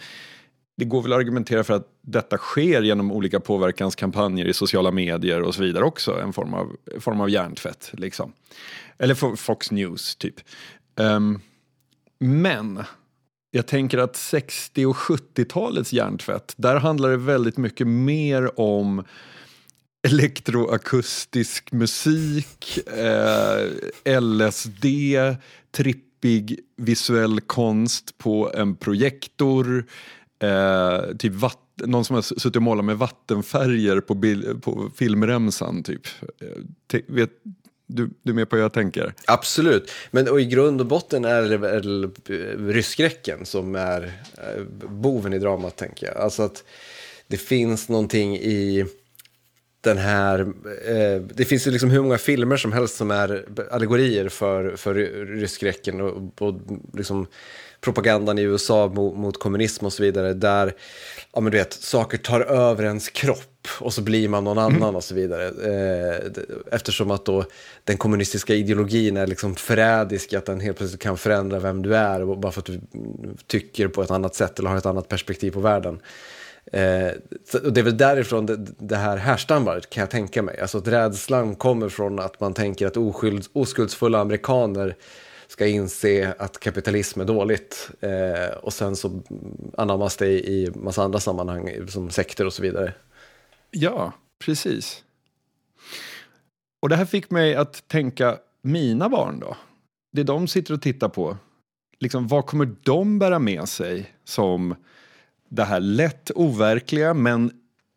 [0.80, 5.42] det går väl att argumentera för att detta sker genom olika påverkanskampanjer i sociala medier
[5.42, 7.92] och så vidare också, en form av, form av hjärntvätt.
[7.94, 8.34] Liksom.
[8.98, 10.36] Eller Fox News, typ.
[10.96, 11.42] Um,
[12.20, 12.84] men
[13.52, 19.04] jag tänker att 60 och 70-talets hjärntvätt, där handlar det väldigt mycket mer om
[20.08, 24.86] elektroakustisk musik, eh, LSD,
[25.72, 29.86] trippig visuell konst på en projektor,
[30.42, 34.16] eh, typ vatten någon som har suttit och målat med vattenfärger på,
[34.62, 35.84] på filmremsan.
[35.84, 36.08] Typ.
[36.42, 36.48] Eh,
[36.92, 37.30] T vet,
[37.88, 39.14] du, du är med på hur jag tänker?
[39.28, 42.10] Absolut, men och i grund och botten är det väl eh,
[42.58, 44.04] rysskräcken som är
[44.38, 46.18] eh, boven i dramat tänker jag.
[46.18, 46.64] Alltså att
[47.28, 48.86] det finns någonting i
[49.82, 50.40] den här,
[50.86, 54.94] eh, det finns ju liksom hur många filmer som helst som är allegorier för, för
[55.26, 56.56] rysskräcken och, och
[56.94, 57.28] liksom
[57.82, 60.34] propagandan i USA mot, mot, kommunism och så vidare.
[60.34, 60.74] Där
[61.34, 64.66] ja, men du vet, saker tar över ens kropp och så blir man någon mm.
[64.66, 64.96] annan mm.
[64.96, 65.46] och så vidare.
[65.48, 66.32] Eh,
[66.72, 67.46] eftersom att då
[67.84, 72.36] den kommunistiska ideologin är liksom förrädisk, att den helt plötsligt kan förändra vem du är
[72.36, 72.82] bara för att du
[73.48, 76.00] tycker på ett annat sätt eller har ett annat perspektiv på världen.
[76.72, 77.12] Eh,
[77.64, 80.60] och det är väl därifrån det, det här härstammar kan jag tänka mig.
[80.60, 84.96] Alltså att rädslan kommer från att man tänker att oskyld, oskuldsfulla amerikaner
[85.48, 87.90] ska inse att kapitalism är dåligt.
[88.00, 89.22] Eh, och sen så
[89.78, 92.94] anammas det i massa andra sammanhang som sekter och så vidare.
[93.72, 94.14] Ja,
[94.46, 95.04] precis.
[96.82, 99.58] Och det här fick mig att tänka, mina barn då?
[100.12, 101.38] Det de sitter och tittar på,
[102.00, 104.76] liksom, vad kommer de bära med sig som
[105.50, 107.52] det här lätt overkliga men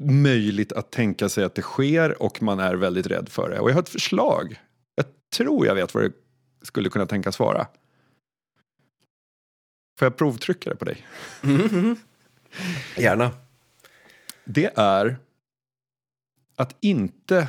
[0.04, 3.60] möjligt att tänka sig att det sker och man är väldigt rädd för det.
[3.60, 4.60] Och jag har ett förslag.
[4.94, 6.12] Jag tror jag vet vad det
[6.62, 7.66] skulle kunna tänkas vara.
[9.98, 11.06] Får jag provtrycka det på dig?
[11.42, 11.96] Mm -hmm.
[12.96, 13.30] Gärna.
[14.44, 15.18] det är
[16.56, 17.48] att inte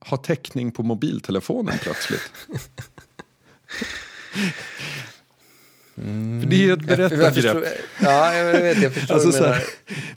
[0.00, 2.32] ha täckning på mobiltelefonen plötsligt.
[6.02, 6.48] Mm.
[6.48, 7.64] Det är ett berättargrepp.
[8.02, 9.62] Ja, jag vet, jag förstår alltså, här,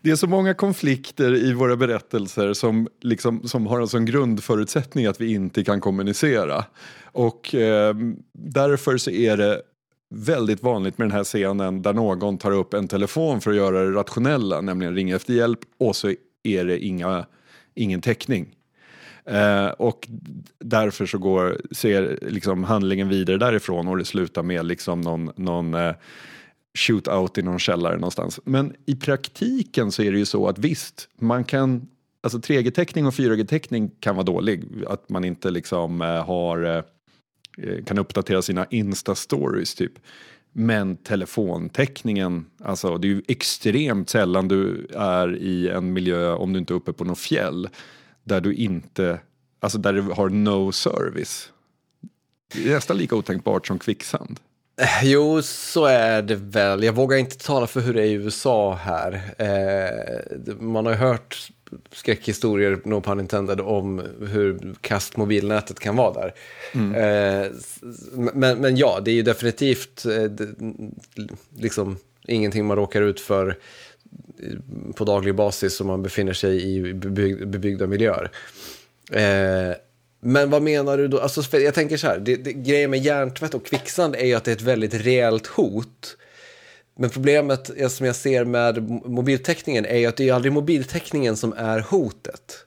[0.02, 5.06] Det är så många konflikter i våra berättelser som, liksom, som har en sån grundförutsättning
[5.06, 6.66] att vi inte kan kommunicera.
[7.04, 7.96] Och eh,
[8.34, 9.62] därför så är det
[10.16, 13.84] väldigt vanligt med den här scenen där någon tar upp en telefon för att göra
[13.84, 17.26] det rationella, nämligen ringa efter hjälp och så är det inga,
[17.76, 18.56] ingen täckning.
[19.26, 20.08] Eh, och
[20.60, 25.74] därför så går, ser liksom handlingen vidare därifrån och det slutar med liksom någon, någon
[25.74, 25.96] eh,
[26.78, 28.40] shootout i någon källare någonstans.
[28.44, 31.88] Men i praktiken så är det ju så att visst, man kan,
[32.22, 34.64] alltså 3G-täckning och 4G-täckning kan vara dålig.
[34.88, 36.84] Att man inte liksom eh, har, eh,
[37.68, 39.94] eh kan uppdatera sina Insta-stories typ.
[40.56, 46.60] Men telefontäckningen, alltså det är ju extremt sällan du är i en miljö om du
[46.60, 47.70] inte är uppe på något fjäll
[48.24, 49.20] där du inte,
[49.60, 51.50] alltså där du har no service.
[52.54, 54.40] Det är nästan lika otänkbart som kvicksand.
[54.82, 56.84] Eh, jo, så är det väl.
[56.84, 59.22] Jag vågar inte tala för hur det är i USA här.
[59.38, 61.52] Eh, man har hört
[61.92, 66.34] skräckhistorier, no pun intended, om hur kast mobilnätet kan vara där.
[66.74, 66.96] Mm.
[66.96, 67.52] Eh,
[68.34, 70.48] men, men ja, det är ju definitivt eh,
[71.58, 73.58] liksom ingenting man råkar ut för
[74.96, 76.94] på daglig basis om man befinner sig i
[77.46, 78.32] bebyggda miljöer.
[79.12, 79.76] Eh,
[80.22, 81.20] men vad menar du då?
[81.20, 84.44] Alltså, jag tänker så här, det, det, grejen med hjärntvätt och kvicksand är ju att
[84.44, 86.18] det är ett väldigt reellt hot.
[87.00, 91.54] Men problemet som jag ser med mobiltäckningen är ju att det är aldrig mobiltäckningen som
[91.54, 92.66] är hotet.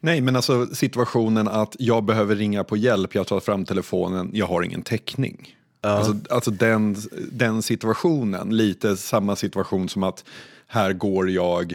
[0.00, 4.46] Nej, men alltså situationen att jag behöver ringa på hjälp, jag tar fram telefonen, jag
[4.46, 5.56] har ingen täckning.
[5.80, 5.88] Ja.
[5.88, 6.96] Alltså, alltså den,
[7.32, 10.24] den situationen, lite samma situation som att
[10.74, 11.74] här går jag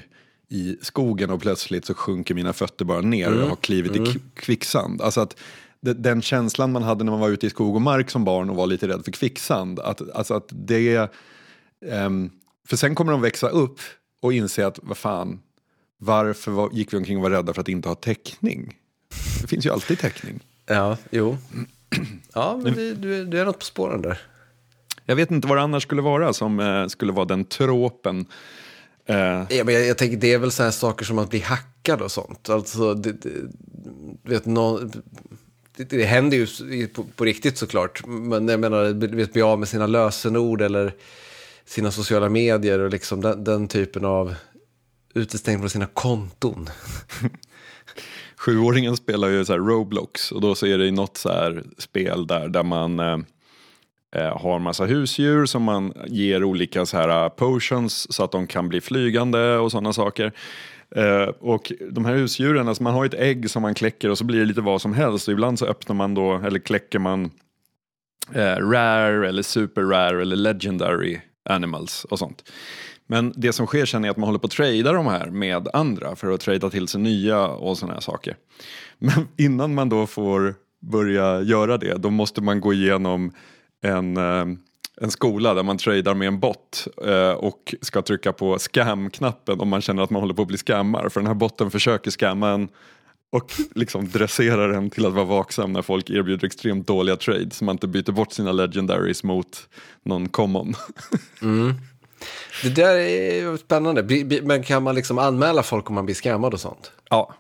[0.49, 3.37] i skogen och plötsligt så sjunker mina fötter bara ner mm.
[3.39, 4.09] och jag har klivit mm.
[4.09, 5.01] i kvicksand.
[5.01, 5.35] Alltså att
[5.81, 8.55] den känslan man hade när man var ute i skog och mark som barn och
[8.55, 9.79] var lite rädd för kvicksand.
[9.79, 11.11] Att, alltså att det,
[11.85, 12.31] um,
[12.67, 13.79] för sen kommer de växa upp
[14.21, 15.39] och inse att vad fan,
[15.97, 18.77] varför var, gick vi omkring och var rädda för att inte ha täckning?
[19.41, 20.39] Det finns ju alltid täckning.
[20.65, 21.37] Ja, jo.
[22.33, 24.21] Ja, men det, du, du är något på spåren där.
[25.05, 28.25] Jag vet inte vad det annars skulle vara som eh, skulle vara den tropen.
[29.09, 32.01] Ja, men jag, jag, tänker det är väl så här saker som att bli hackad
[32.01, 32.49] och sånt.
[32.49, 33.29] Alltså, det, det
[34.23, 34.91] vet, no,
[35.77, 38.05] det, det, händer ju på, på, riktigt såklart.
[38.07, 40.93] Men jag menar, vet, bli av med sina lösenord eller
[41.65, 44.35] sina sociala medier och liksom den, den typen av
[45.13, 46.69] utestängd från sina konton.
[48.37, 52.47] Sjuåringen spelar ju så Roblox och då så är det något så här spel där,
[52.47, 53.19] där man eh, eh,
[54.15, 58.47] Eh, har massa husdjur som man ger olika så här eh, potions så att de
[58.47, 60.31] kan bli flygande och sådana saker.
[60.95, 64.23] Eh, och de här husdjuren, alltså man har ett ägg som man kläcker och så
[64.23, 65.27] blir det lite vad som helst.
[65.27, 67.31] Och ibland så öppnar man då, eller kläcker man
[68.59, 71.19] rare eller super rare eller legendary
[71.49, 72.51] animals och sånt.
[73.07, 75.67] Men det som sker sen är att man håller på att trada de här med
[75.73, 78.35] andra för att trada till sig nya och sådana här saker.
[78.99, 83.31] Men innan man då får börja göra det, då måste man gå igenom
[83.81, 84.45] en, eh,
[85.01, 89.69] en skola där man tradar med en bot eh, och ska trycka på scam-knappen om
[89.69, 91.09] man känner att man håller på att bli scammar.
[91.09, 92.69] För den här botten försöker scamma en
[93.31, 97.65] och liksom dresserar en till att vara vaksam när folk erbjuder extremt dåliga trades så
[97.65, 99.69] man inte byter bort sina legendaries mot
[100.03, 100.73] någon common.
[101.41, 101.73] Mm.
[102.63, 106.59] Det där är spännande, men kan man liksom anmäla folk om man blir scammad och
[106.59, 106.91] sånt?
[107.09, 107.35] Ja.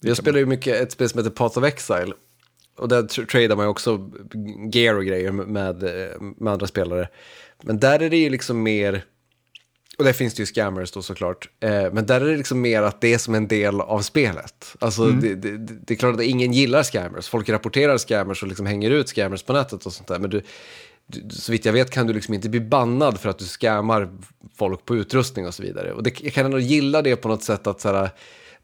[0.00, 2.12] Jag spelar ju mycket ett spel som heter Path of Exile
[2.76, 4.10] och där tradar man ju också
[4.72, 5.82] gear och grejer med,
[6.38, 7.08] med andra spelare.
[7.62, 9.04] Men där är det ju liksom mer,
[9.98, 12.82] och där finns det ju scammers då såklart, eh, men där är det liksom mer
[12.82, 14.76] att det är som en del av spelet.
[14.78, 15.20] Alltså mm.
[15.20, 18.90] det, det, det, är klart att ingen gillar scammers, folk rapporterar scammers och liksom hänger
[18.90, 20.18] ut scammers på nätet och sånt där.
[20.18, 20.42] Men du,
[21.06, 24.08] du, så vitt jag vet kan du liksom inte bli bannad för att du scammar
[24.56, 25.92] folk på utrustning och så vidare.
[25.92, 28.10] Och det, jag kan ändå gilla det på något sätt att så här,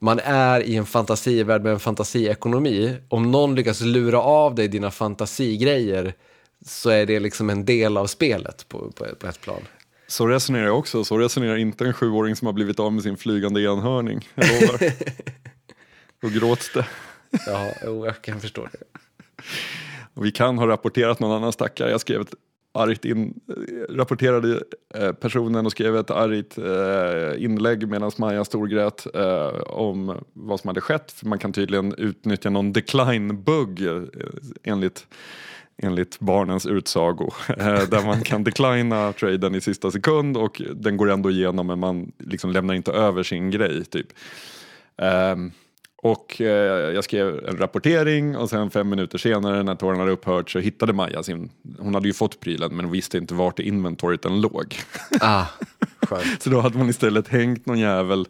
[0.01, 2.97] man är i en fantasivärld med en fantasiekonomi.
[3.09, 6.15] Om någon lyckas lura av dig dina fantasigrejer
[6.67, 9.63] så är det liksom en del av spelet på, på, på ett plan.
[10.07, 11.05] Så resonerar jag också.
[11.05, 14.29] Så resonerar inte en sjuåring som har blivit av med sin flygande enhörning.
[14.35, 14.81] Jag lovar.
[16.21, 16.87] Då gråts det.
[17.47, 19.01] ja, jag kan förstå det.
[20.15, 21.91] Och vi kan ha rapporterat någon annan stackare.
[21.91, 22.35] Jag skrev ett
[22.73, 23.41] argt in,
[23.89, 24.63] rapporterade
[24.95, 30.69] eh, personen och skrev ett argt eh, inlägg medan Maja storgrät eh, om vad som
[30.69, 31.13] hade skett.
[31.13, 34.03] För man kan tydligen utnyttja någon decline-bugg eh,
[34.63, 35.07] enligt,
[35.83, 37.31] enligt barnens utsago.
[37.49, 41.79] Eh, där man kan declina traden i sista sekund och den går ändå igenom men
[41.79, 43.85] man liksom lämnar inte över sin grej.
[43.85, 44.07] typ.
[44.97, 45.53] Um,
[46.03, 50.51] och eh, jag skrev en rapportering och sen fem minuter senare när tårarna hade upphört
[50.51, 54.23] så hittade Maja sin, hon hade ju fått prylen men visste inte vart i inventoriet
[54.23, 54.77] den låg.
[55.21, 55.45] Ah,
[56.41, 58.27] så då hade man istället hängt någon jävel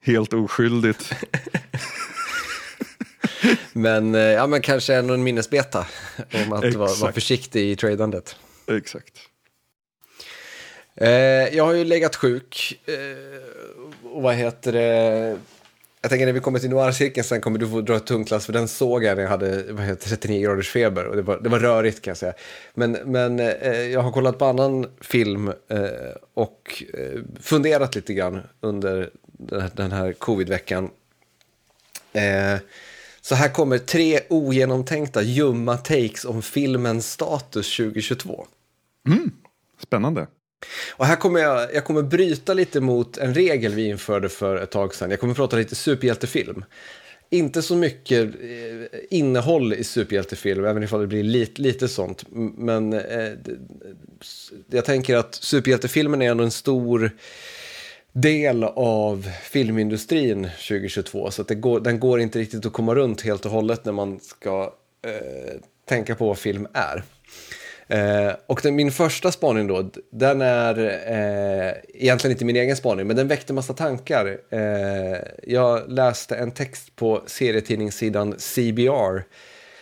[0.00, 1.12] helt oskyldigt.
[3.72, 5.86] men, eh, ja, men kanske en minnesbeta
[6.34, 8.36] om att vara, vara försiktig i tradandet.
[8.66, 9.18] Exakt.
[10.96, 12.80] Eh, jag har ju legat sjuk.
[12.84, 15.36] Eh, och vad heter det?
[16.04, 18.46] Jag tänker när vi kommer till noircirkeln sen kommer du få dra ett tungt lass
[18.46, 21.40] för den såg jag när jag hade vad heter, 39 graders feber och det var,
[21.40, 22.32] det var rörigt kan jag säga.
[22.74, 25.84] Men, men eh, jag har kollat på annan film eh,
[26.34, 30.90] och eh, funderat lite grann under den här, den här covid-veckan.
[32.12, 32.58] Eh,
[33.20, 38.46] så här kommer tre ogenomtänkta ljumma takes om filmens status 2022.
[39.08, 39.30] Mm,
[39.82, 40.26] spännande.
[40.90, 44.70] Och här kommer jag, jag kommer bryta lite mot en regel vi införde för ett
[44.70, 45.10] tag sedan.
[45.10, 46.64] Jag kommer prata lite superhjältefilm.
[47.30, 52.24] Inte så mycket eh, innehåll i superhjältefilm, även ifall det blir lite, lite sånt.
[52.56, 53.32] Men eh,
[54.70, 57.10] jag tänker att superhjältefilmen är ändå en stor
[58.12, 61.30] del av filmindustrin 2022.
[61.30, 63.92] Så att det går, den går inte riktigt att komma runt helt och hållet när
[63.92, 64.74] man ska
[65.06, 67.02] eh, tänka på vad film är.
[67.88, 73.06] Eh, och den, min första spaning då, den är eh, egentligen inte min egen spaning,
[73.06, 74.38] men den väckte massa tankar.
[74.50, 79.22] Eh, jag läste en text på serietidningssidan CBR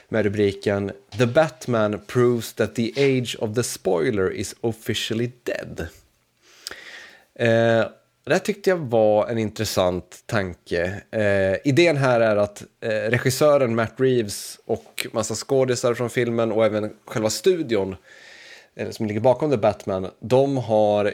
[0.09, 5.87] med rubriken The Batman proves that the age of the spoiler is officially dead.
[7.35, 7.87] Eh,
[8.25, 11.03] det här tyckte jag var en intressant tanke.
[11.11, 16.65] Eh, idén här är att eh, regissören Matt Reeves och massa skådisar från filmen och
[16.65, 17.97] även själva studion
[18.75, 21.05] eh, som ligger bakom The Batman, de har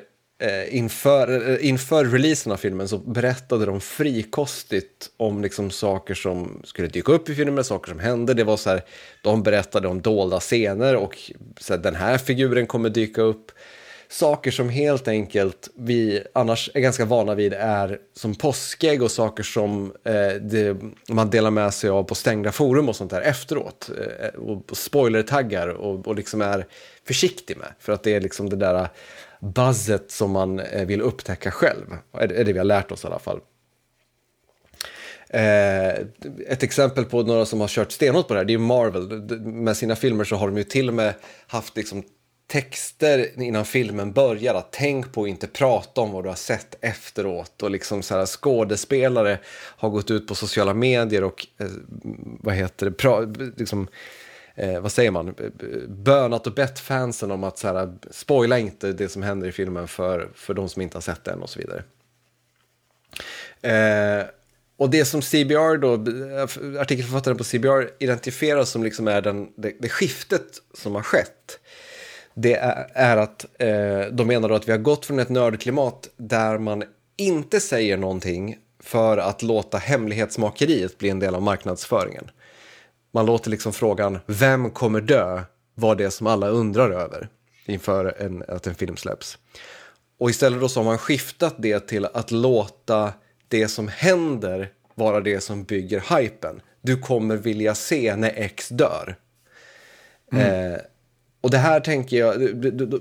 [0.43, 6.63] eh, inför, eh, inför releasen av filmen så berättade de frikostigt om liksom saker som
[6.65, 8.35] skulle dyka upp i filmen, saker som hände.
[8.35, 8.85] Det var så här,
[9.23, 13.53] de berättade om dolda scener och så här, den här figuren kommer dyka upp
[14.11, 19.43] saker som helt enkelt vi annars är ganska vana vid är som påskägg och saker
[19.43, 20.77] som eh, det,
[21.09, 23.91] man delar med sig av på stängda forum och sånt där efteråt.
[24.21, 26.67] Eh, och spoilertaggar och, och liksom är
[27.07, 27.69] försiktig med.
[27.79, 28.89] För att det är liksom det där
[29.41, 31.87] buzzet som man eh, vill upptäcka själv.
[32.13, 33.41] Är, är det vi har lärt oss i alla fall.
[35.31, 35.89] Eh,
[36.49, 39.41] ett exempel på några som har kört stenhårt på det här, det är Marvel.
[39.41, 41.15] Med sina filmer så har de ju till och med
[41.47, 42.03] haft liksom
[42.49, 44.55] texter innan filmen börjar.
[44.55, 47.63] Att tänk på att inte prata om vad du har sett efteråt.
[47.63, 51.67] Och liksom så här, skådespelare har gått ut på sociala medier och eh,
[52.41, 53.21] vad heter det, pra,
[53.57, 53.89] liksom,
[54.55, 55.35] eh, vad säger man,
[55.89, 59.89] bönat och bett fansen om att så här, spoila inte det som händer i filmen
[59.89, 61.83] för, för de som inte har sett den och så vidare.
[63.63, 64.27] Eh,
[64.77, 65.93] och det som CBR då,
[66.81, 71.59] artikelförfattaren på CBR identifierar som liksom är den, det, det skiftet som har skett
[72.41, 72.55] det
[72.95, 76.85] är, att eh, de menar att vi har gått från ett nördklimat där man
[77.17, 82.31] inte säger någonting för att låta hemlighetsmakeriet bli en del av marknadsföringen.
[83.13, 85.43] Man låter liksom frågan vem kommer dö
[85.75, 87.29] vara det som alla undrar över
[87.67, 89.39] inför en, att en film släpps.
[90.19, 93.13] Och istället då så har man skiftat det till att låta
[93.49, 96.61] det som händer vara det som bygger hypen.
[96.83, 99.17] Du kommer vilja se när X dör.
[100.33, 100.73] Mm.
[100.73, 100.79] Eh,
[101.49, 102.43] och det här tänker jag,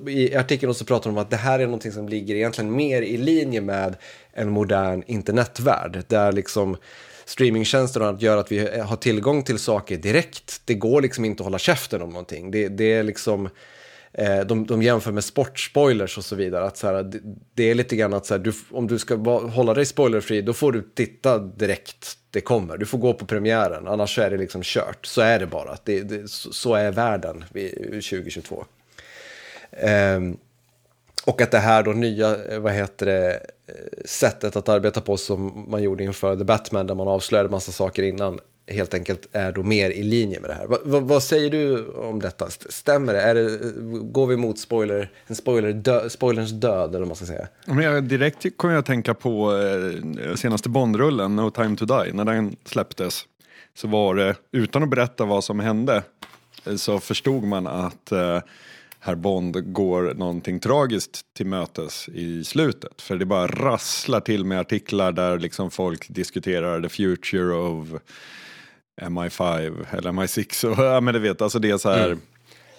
[0.09, 3.01] i artikeln så pratar de om att det här är någonting som ligger egentligen mer
[3.01, 3.95] i linje med
[4.33, 6.03] en modern internetvärld.
[6.07, 6.77] Där liksom
[7.25, 10.61] streamingtjänster gör att vi eh, har tillgång till saker direkt.
[10.65, 12.51] Det går liksom inte att hålla käften om någonting.
[12.51, 13.49] Det, det är liksom,
[14.19, 16.65] Eh, de, de jämför med sportspoilers och så vidare.
[16.65, 17.19] Att så här, det,
[17.53, 20.53] det, är lite grann att så här, du, om du ska hålla dig spoilerfri då
[20.53, 22.77] får du titta direkt det kommer.
[22.77, 25.05] Du får gå på premiären, annars är det liksom kört.
[25.05, 25.77] Så är det bara.
[25.83, 28.65] Det, det, så är världen 2022.
[29.71, 30.37] Um, ehm,
[31.25, 33.33] och att det här då nya, eh, vad heter det,
[33.67, 33.73] eh,
[34.05, 38.03] sättet att arbeta på som man gjorde inför The Batman där man avslöjade massa saker
[38.03, 40.67] innan helt enkelt är då mer i linje med det här.
[40.67, 42.49] Va, va, vad säger du om detta?
[42.49, 43.21] Stämmer det?
[43.21, 43.59] Är det
[44.01, 47.47] går vi mot spoiler, en spoiler dö, spoilerns död eller vad man ska säga?
[47.65, 49.57] Men jag, direkt kommer jag att tänka på
[50.21, 53.25] eh, senaste Bondrullen, No time to die, när den släpptes.
[53.75, 56.03] Så var det, utan att berätta vad som hände,
[56.65, 58.39] eh, så förstod man att eh,
[58.99, 63.01] herr Bond går någonting tragiskt till mötes i slutet.
[63.01, 67.87] För det bara rasslar till med artiklar där liksom folk diskuterar the future of
[69.01, 70.65] MI5 eller MI6.
[70.65, 72.05] Och, ja, men du vet, alltså det är så här.
[72.05, 72.21] Mm.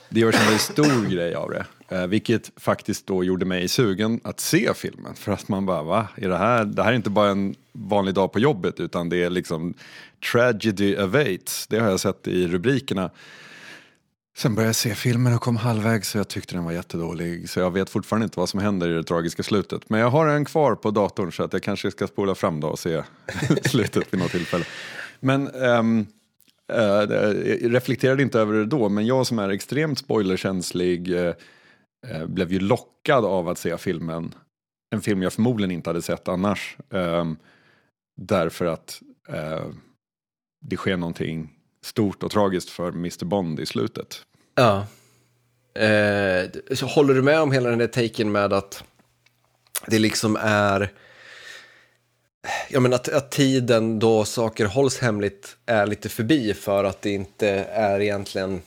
[0.08, 1.66] det görs en väldigt stor grej av det.
[1.88, 5.14] Eh, vilket faktiskt då gjorde mig sugen att se filmen.
[5.14, 6.08] För att man bara, va?
[6.16, 9.22] Är det, här, det här är inte bara en vanlig dag på jobbet utan det
[9.22, 9.74] är liksom
[10.32, 11.66] Tragedy awaits.
[11.66, 13.10] Det har jag sett i rubrikerna.
[14.38, 17.50] Sen började jag se filmen och kom halvvägs så jag tyckte den var jättedålig.
[17.50, 19.90] Så jag vet fortfarande inte vad som händer i det tragiska slutet.
[19.90, 22.68] Men jag har den kvar på datorn så att jag kanske ska spola fram då
[22.68, 23.02] och se
[23.64, 24.64] slutet vid något tillfälle.
[25.20, 26.06] Men um,
[26.72, 27.08] uh,
[27.68, 31.32] reflekterade inte över det då, men jag som är extremt spoilerkänslig uh,
[32.10, 34.34] uh, blev ju lockad av att se filmen.
[34.90, 36.76] En film jag förmodligen inte hade sett annars.
[36.90, 37.36] Um,
[38.16, 39.02] därför att
[40.60, 41.50] det sker någonting
[41.82, 44.22] stort och tragiskt för Mr Bond i slutet.
[44.54, 44.86] Ja.
[46.72, 48.84] Så håller du med om hela den där taken med att
[49.86, 50.92] det liksom är...
[52.68, 57.10] Ja, men att, att tiden då saker hålls hemligt är lite förbi för att det
[57.10, 58.62] inte är egentligen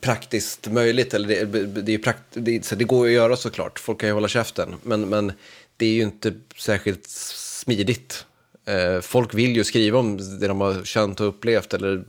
[0.00, 1.14] praktiskt möjligt.
[1.14, 4.12] Eller det, det, är prakt, det, så det går att göra såklart, folk kan ju
[4.12, 4.74] hålla käften.
[4.82, 5.32] Men, men
[5.76, 8.26] det är ju inte särskilt smidigt.
[8.64, 12.04] Eh, folk vill ju skriva om det de har känt och upplevt eller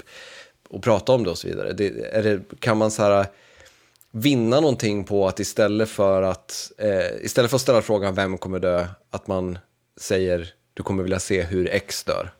[0.69, 1.73] och prata om det och så vidare.
[1.73, 1.89] Det,
[2.21, 3.25] det, kan man så här eh,
[4.11, 8.59] vinna någonting på att istället för att, eh, istället för att ställa frågan vem kommer
[8.59, 9.57] dö, att man
[9.97, 12.33] säger du kommer vilja se hur X dör?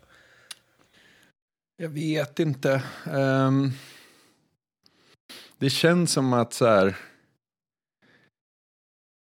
[1.78, 2.84] Jag vet inte.
[3.12, 3.72] Um,
[5.58, 6.96] det känns som att så här,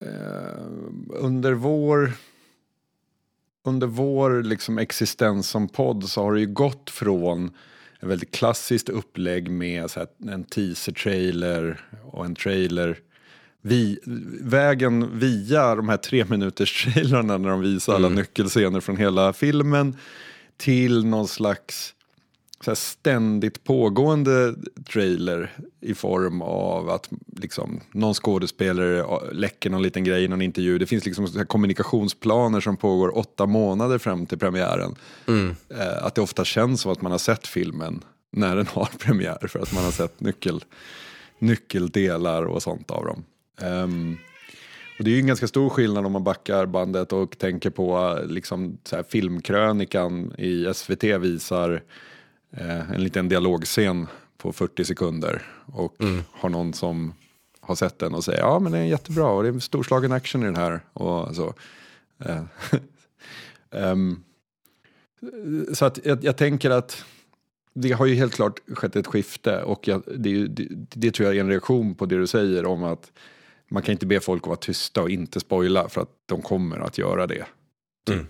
[0.06, 2.14] uh, under vår
[3.64, 7.52] under vår liksom existens som podd så har det ju gått från
[7.99, 12.99] en väldigt klassiskt upplägg med så här, en teaser-trailer och en trailer.
[13.62, 13.99] Vi,
[14.41, 18.20] vägen via de här tre minuters trailerna när de visar alla mm.
[18.20, 19.97] nyckelscener från hela filmen
[20.57, 21.93] till någon slags
[22.66, 24.55] så ständigt pågående
[24.91, 30.78] trailer i form av att liksom, någon skådespelare läcker någon liten grej i någon intervju.
[30.78, 34.95] Det finns liksom kommunikationsplaner som pågår åtta månader fram till premiären.
[35.28, 35.55] Mm.
[35.70, 39.47] Eh, att det ofta känns som att man har sett filmen när den har premiär
[39.47, 40.64] för att man har sett nyckel,
[41.39, 43.24] nyckeldelar och sånt av dem.
[43.64, 44.18] Um,
[45.01, 48.20] och det är ju en ganska stor skillnad om man backar bandet och tänker på
[48.26, 51.84] liksom, så här, filmkrönikan i SVT visar
[52.51, 54.07] eh, en liten dialogscen
[54.38, 56.24] på 40 sekunder och mm.
[56.32, 57.14] har någon som
[57.59, 60.43] har sett den och säger ja men det är jättebra och det är storslagen action
[60.43, 61.53] i den här och så.
[63.70, 64.24] um,
[65.74, 67.05] så att jag, jag, tänker att
[67.74, 71.36] det har ju helt klart skett ett skifte och jag, det, det, det, tror jag
[71.36, 73.12] är en reaktion på det du säger om att
[73.72, 76.80] man kan inte be folk att vara tysta och inte spoila för att de kommer
[76.80, 77.46] att göra det.
[78.06, 78.16] Typ.
[78.16, 78.28] Mm.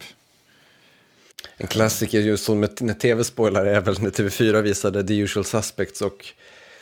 [1.57, 6.25] En klassiker just som när tv-spoilar är väl när TV4 visade The Usual Suspects och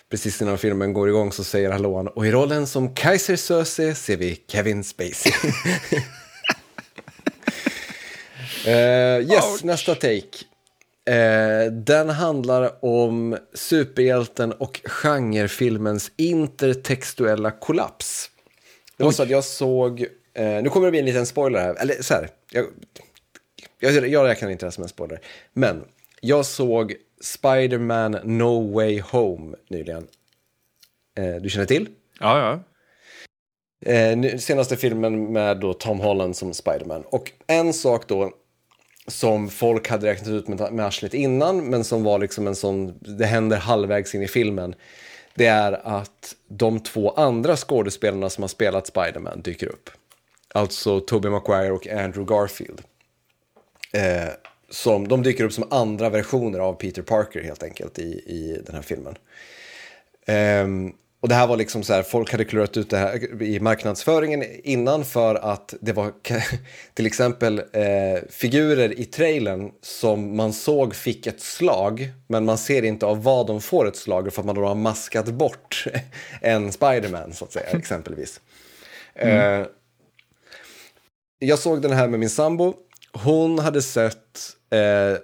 [0.09, 4.17] precis innan filmen går igång så säger hallåan och i rollen som Kaiser Söze ser
[4.17, 5.31] vi Kevin Spacey.
[8.65, 8.71] uh,
[9.31, 9.63] yes, Ouch.
[9.63, 10.45] nästa take.
[11.09, 18.29] Uh, den handlar om superhjälten och genrefilmens intertextuella kollaps.
[18.99, 20.07] Det var så att jag såg, uh,
[20.63, 22.65] nu kommer det bli en liten spoiler här, eller så här, jag,
[23.79, 25.19] jag, jag räknar inte det som en spoiler.
[25.53, 25.83] Men
[26.21, 30.07] jag såg Spider-Man No Way Home nyligen.
[31.17, 31.89] Eh, du känner till?
[32.19, 33.93] Ja, ja.
[33.93, 37.03] Eh, senaste filmen med då Tom Holland som Spider-Man.
[37.05, 38.31] Och en sak då
[39.07, 42.99] som folk hade räknat ut med, med arslet innan, men som var liksom en sån,
[42.99, 44.75] det händer halvvägs in i filmen.
[45.39, 49.89] Det är att de två andra skådespelarna som har spelat Spider-Man dyker upp.
[50.53, 52.81] Alltså Tobey Maguire och Andrew Garfield.
[53.93, 54.29] Eh,
[54.69, 58.75] som, de dyker upp som andra versioner av Peter Parker helt enkelt i, i den
[58.75, 59.15] här filmen.
[60.25, 63.59] Eh, och det här var liksom så här, folk hade klurat ut det här i
[63.59, 66.11] marknadsföringen innan för att det var
[66.93, 72.85] till exempel eh, figurer i trailern som man såg fick ett slag men man ser
[72.85, 75.85] inte av vad de får ett slag för att man då har maskat bort
[76.41, 78.41] en Spiderman så att säga exempelvis.
[79.15, 79.61] Mm.
[79.61, 79.67] Eh,
[81.39, 82.73] jag såg den här med min sambo
[83.11, 85.21] hon hade sett, eh,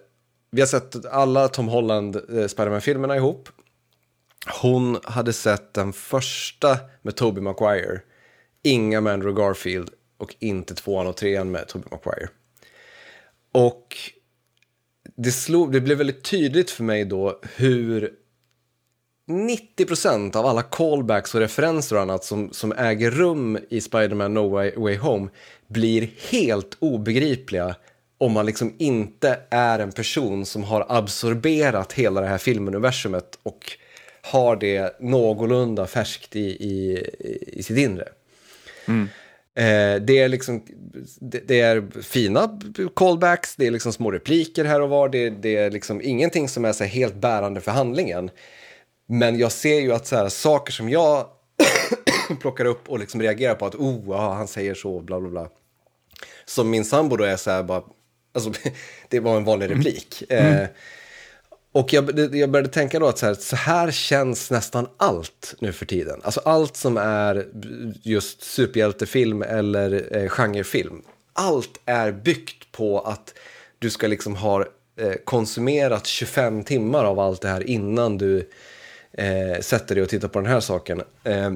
[0.52, 3.50] vi har sett alla Tom Holland eh, Spiderman-filmerna ihop.
[4.46, 8.02] Hon hade sett den första med Tobey Maguire,
[8.64, 12.30] inga med Andrew Garfield och inte tvåan och trean med Tobey Maguire.
[13.52, 13.98] Och
[15.16, 18.14] det, slog, det blev väldigt tydligt för mig då hur
[19.28, 24.50] 90% av alla callbacks och referenser och annat som, som äger rum i Spiderman No
[24.50, 25.30] Way, Way Home
[25.68, 27.76] blir helt obegripliga
[28.18, 33.78] om man liksom inte är en person som har absorberat hela det här filmuniversumet och
[34.26, 37.06] har det någorlunda färskt i, i,
[37.48, 38.08] i sitt inre.
[38.88, 39.10] Mm.
[39.56, 40.64] Eh, det, är liksom,
[41.20, 42.60] det, det, är fina
[42.96, 46.66] callbacks, det är liksom små repliker här och var, det, det är liksom ingenting som
[46.66, 48.30] är så helt bärande för handlingen.
[49.08, 51.28] Men jag ser ju att så här, saker som jag
[52.42, 55.50] plockar upp och liksom reagerar på att oh, ja, han säger så, bla bla bla.
[56.46, 57.84] Som min sambo då är så här bara,
[58.34, 58.52] alltså
[59.10, 60.24] det var en vanlig replik.
[60.30, 60.54] Mm.
[60.54, 60.68] Eh,
[61.76, 65.72] och jag, jag började tänka då att så här, så här känns nästan allt nu
[65.72, 66.22] för tiden.
[66.24, 67.48] Alltså allt som är
[68.04, 71.02] just superhjältefilm eller eh, genrefilm.
[71.34, 73.34] Allt är byggt på att
[73.80, 74.62] du ska liksom ha
[75.00, 78.50] eh, konsumerat 25 timmar av allt det här innan du
[79.14, 81.02] eh, sätter dig och tittar på den här saken.
[81.24, 81.54] Eh,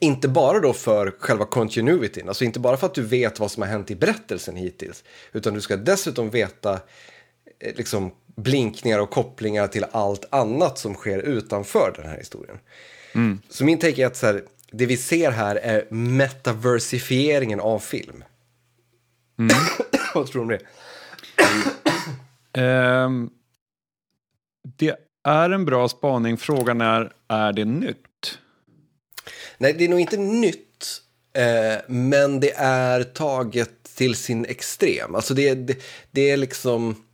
[0.00, 3.62] inte bara då för själva continuityn, alltså inte bara för att du vet vad som
[3.62, 6.72] har hänt i berättelsen hittills, utan du ska dessutom veta
[7.60, 12.58] eh, liksom blinkningar och kopplingar till allt annat som sker utanför den här historien.
[13.14, 13.40] Mm.
[13.48, 18.24] Så min take är att så här, det vi ser här är metaversifieringen av film.
[19.38, 19.56] Mm.
[20.14, 20.60] Vad tror du om
[22.52, 22.62] det?
[22.62, 23.30] um,
[24.76, 26.36] det är en bra spaning.
[26.36, 28.38] Frågan är, är det nytt?
[29.58, 30.62] Nej, det är nog inte nytt.
[31.32, 35.14] Eh, men det är taget till sin extrem.
[35.14, 37.05] Alltså det, det, det är liksom...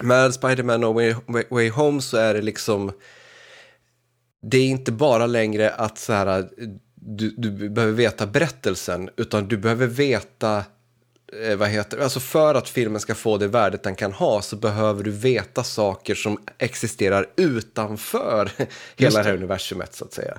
[0.00, 1.14] Med Spiderman No Way,
[1.50, 2.92] Way Home så är det liksom...
[4.42, 6.48] Det är inte bara längre att så här,
[6.94, 10.64] du, du behöver veta berättelsen, utan du behöver veta
[11.42, 14.56] eh, vad heter Alltså för att filmen ska få det värdet den kan ha så
[14.56, 18.50] behöver du veta saker som existerar utanför
[18.96, 20.38] hela det här universumet så att säga.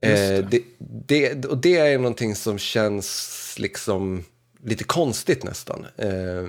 [0.00, 0.36] Det.
[0.36, 4.24] Eh, det, det, och det är någonting som känns liksom
[4.64, 5.86] lite konstigt nästan.
[5.96, 6.46] Eh,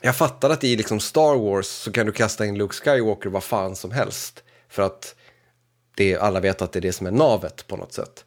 [0.00, 3.44] jag fattar att i liksom Star Wars så kan du kasta in Luke Skywalker vad
[3.44, 4.42] fan som helst.
[4.68, 5.14] För att
[5.96, 8.24] det, alla vet att det är det som är navet på något sätt.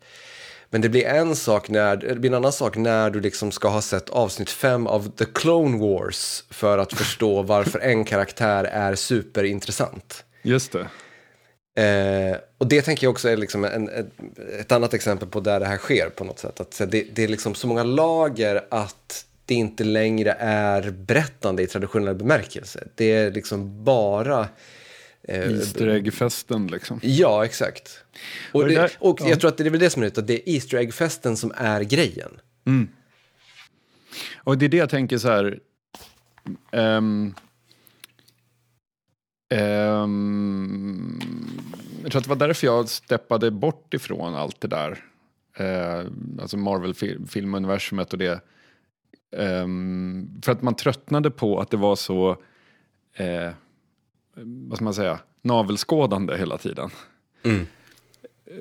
[0.70, 3.68] Men det blir en sak när, det blir en annan sak när du liksom ska
[3.68, 8.96] ha sett avsnitt fem av The Clone Wars för att förstå varför en karaktär är
[8.96, 10.24] superintressant.
[10.42, 10.88] Just det.
[11.84, 14.08] Eh, och det tänker jag också är liksom en, ett,
[14.60, 16.60] ett, annat exempel på där det här sker på något sätt.
[16.60, 21.68] Att det, det är liksom så många lager att det inte längre är berättande i
[21.68, 22.88] traditionell bemärkelse.
[22.96, 24.48] Det är liksom bara...
[25.22, 27.00] Eh, Easter egg-festen liksom.
[27.04, 28.04] Ja, exakt.
[28.52, 30.28] Och, och, det, och jag tror att det är väl det som är nytt, att
[30.28, 32.32] det är Easter egg-festen som är grejen.
[32.66, 32.88] Mm.
[34.36, 35.60] Och det är det jag tänker så här...
[36.72, 37.36] Um,
[39.50, 41.22] um,
[42.04, 45.04] jag tror att det var därför jag steppade bort ifrån allt det där.
[45.60, 48.42] Uh, alltså Marvel-filmuniversumet och det.
[49.32, 52.30] Um, för att man tröttnade på att det var så,
[53.20, 53.52] uh,
[54.36, 56.90] vad ska man säga, navelskådande hela tiden.
[57.44, 57.66] Mm.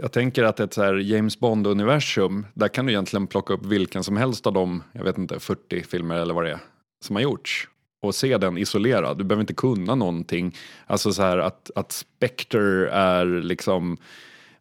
[0.01, 4.05] Jag tänker att ett så här James Bond-universum, där kan du egentligen plocka upp vilken
[4.05, 6.59] som helst av de, jag vet inte, 40 filmer eller vad det är,
[7.01, 7.69] som har gjorts
[8.01, 9.19] och se den isolerad.
[9.19, 10.57] Du behöver inte kunna någonting.
[10.87, 13.97] Alltså så här att, att Spectre är liksom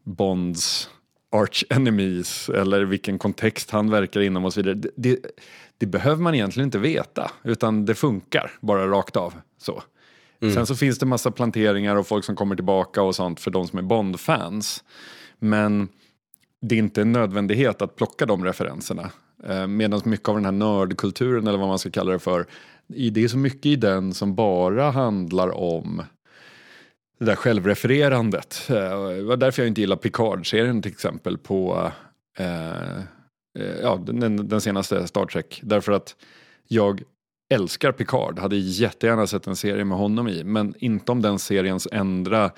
[0.04, 0.90] Bonds
[1.32, 4.76] arch enemies eller vilken kontext han verkar inom och så vidare.
[4.76, 5.20] Det, det,
[5.78, 9.34] det, behöver man egentligen inte veta utan det funkar bara rakt av.
[9.58, 9.84] så.
[10.42, 10.54] Mm.
[10.54, 13.68] Sen så finns det massa planteringar och folk som kommer tillbaka och sånt för de
[13.68, 14.84] som är Bond-fans.
[15.40, 15.88] Men
[16.62, 19.12] det är inte en nödvändighet att plocka de referenserna.
[19.44, 22.46] Eh, Medan mycket av den här nördkulturen eller vad man ska kalla det för
[22.88, 26.04] det är så mycket i den som bara handlar om
[27.20, 28.70] det där självrefererandet.
[28.70, 31.92] Eh, det var därför jag inte gillar Picard-serien till exempel på
[32.38, 33.02] eh, eh,
[33.82, 35.60] ja, den, den, senaste Star Trek.
[35.64, 36.16] Därför att
[36.68, 37.04] jag
[37.50, 41.88] älskar Picard, hade jättegärna sett en serie med honom i, men inte om den seriens
[41.92, 42.52] enda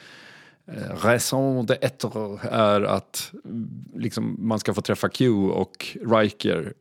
[0.67, 3.31] eh, raison d'être är att
[3.95, 6.73] liksom, man ska få träffa Q och Riker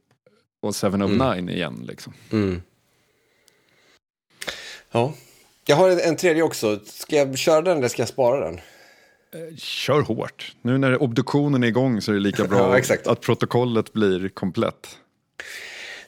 [0.60, 1.36] och Seven of mm.
[1.36, 1.84] Nine igen.
[1.88, 2.12] Liksom.
[2.32, 2.62] Mm.
[4.90, 5.12] Ja.
[5.66, 6.80] Jag har en, tredje också.
[6.84, 8.60] Ska jag köra den eller ska jag spara den?
[9.56, 10.52] Kör hårt.
[10.62, 14.98] Nu när obduktionen är igång så är det lika bra ja, att protokollet blir komplett.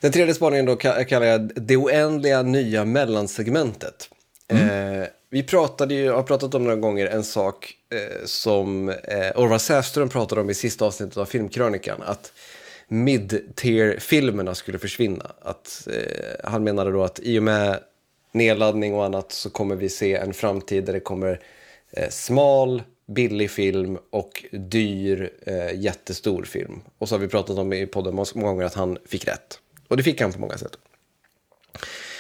[0.01, 4.11] Den tredje spaningen då kallar jag det oändliga nya mellansegmentet.
[4.49, 5.01] Mm.
[5.01, 8.97] Eh, vi pratade ju, har pratat om några gånger en sak eh, som eh,
[9.37, 12.03] Orvar Säfström pratade om i sista avsnittet av Filmkrönikan.
[12.03, 12.33] Att
[12.89, 15.33] mid-tier-filmerna skulle försvinna.
[15.43, 17.81] Att, eh, han menade då att i och med
[18.33, 21.41] nedladdning och annat så kommer vi se en framtid där det kommer
[21.91, 22.83] eh, smal,
[23.15, 26.81] billig film och dyr, eh, jättestor film.
[26.99, 29.59] Och så har vi pratat om i podden många gånger att han fick rätt.
[29.89, 30.73] Och det fick han på många sätt.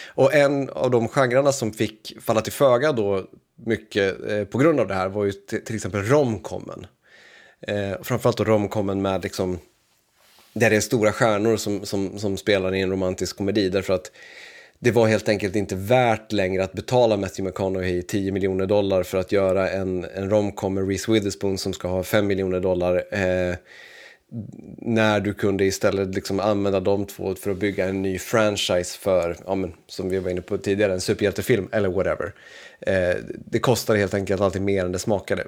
[0.07, 4.81] Och en av de genrerna som fick falla till föga då mycket eh, på grund
[4.81, 6.87] av det här var ju till exempel romcomen.
[7.61, 9.59] Eh, framförallt då romcomen med liksom,
[10.53, 13.69] där det är stora stjärnor som, som, som spelar i en romantisk komedi.
[13.69, 14.11] Därför att
[14.83, 19.19] det var helt enkelt inte värt längre att betala Matthew McConaughey 10 miljoner dollar för
[19.19, 23.05] att göra en, en romcom med Reese Witherspoon som ska ha 5 miljoner dollar.
[23.11, 23.55] Eh,
[24.79, 29.37] när du kunde istället liksom använda de två för att bygga en ny franchise för,
[29.47, 32.35] ja, men, som vi var inne på tidigare, en superhjältefilm eller whatever.
[32.81, 33.17] Eh,
[33.47, 35.43] det kostade helt enkelt alltid mer än det smakade.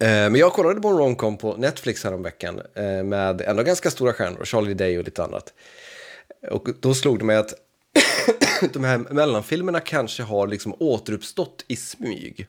[0.00, 4.12] Eh, men jag kollade på en romcom på Netflix häromveckan eh, med ändå ganska stora
[4.12, 5.52] stjärnor, Charlie Day och lite annat.
[6.50, 7.54] Och då slog det mig att
[8.72, 12.48] de här mellanfilmerna kanske har liksom återuppstått i smyg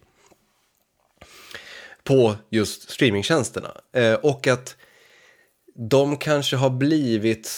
[2.03, 3.71] på just streamingtjänsterna.
[3.93, 4.75] Eh, och att
[5.75, 7.49] de kanske har blivit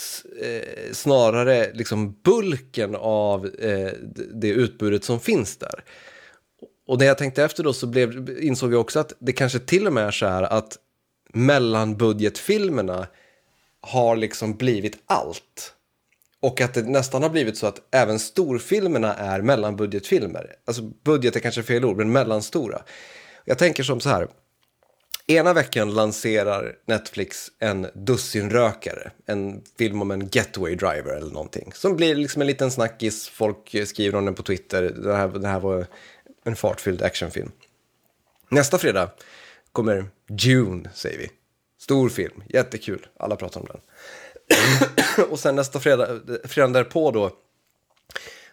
[0.41, 3.91] eh, snarare liksom bulken av eh,
[4.33, 5.83] det utbudet som finns där.
[6.87, 9.87] Och när jag tänkte efter då så blev, insåg jag också att det kanske till
[9.87, 10.77] och med är så här att
[11.33, 13.07] mellanbudgetfilmerna
[13.81, 15.74] har liksom blivit allt.
[16.45, 20.55] Och att det nästan har blivit så att även storfilmerna är mellanbudgetfilmer.
[20.65, 22.81] Alltså budget är kanske fel ord, men mellanstora.
[23.45, 24.27] Jag tänker som så här.
[25.27, 31.71] Ena veckan lanserar Netflix en dussinrökare, en film om en getaway driver eller någonting.
[31.73, 35.47] Som blir liksom en liten snackis, folk skriver om den på Twitter, det här, det
[35.47, 35.85] här var
[36.43, 37.51] en fartfylld actionfilm.
[38.49, 39.09] Nästa fredag
[39.71, 41.29] kommer June, säger vi.
[41.79, 43.81] Stor film, jättekul, alla pratar om den.
[45.29, 46.07] och sen nästa fredag,
[46.43, 47.31] fredag därpå då,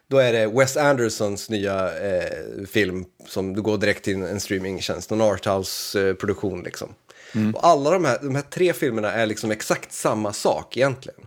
[0.08, 5.10] då är det Wes Andersons nya eh, film som du går direkt till en streamingtjänst,
[5.10, 6.94] någon arthouse-produktion eh, liksom.
[7.34, 7.54] Mm.
[7.54, 11.26] Och alla de här, de här tre filmerna är liksom exakt samma sak egentligen.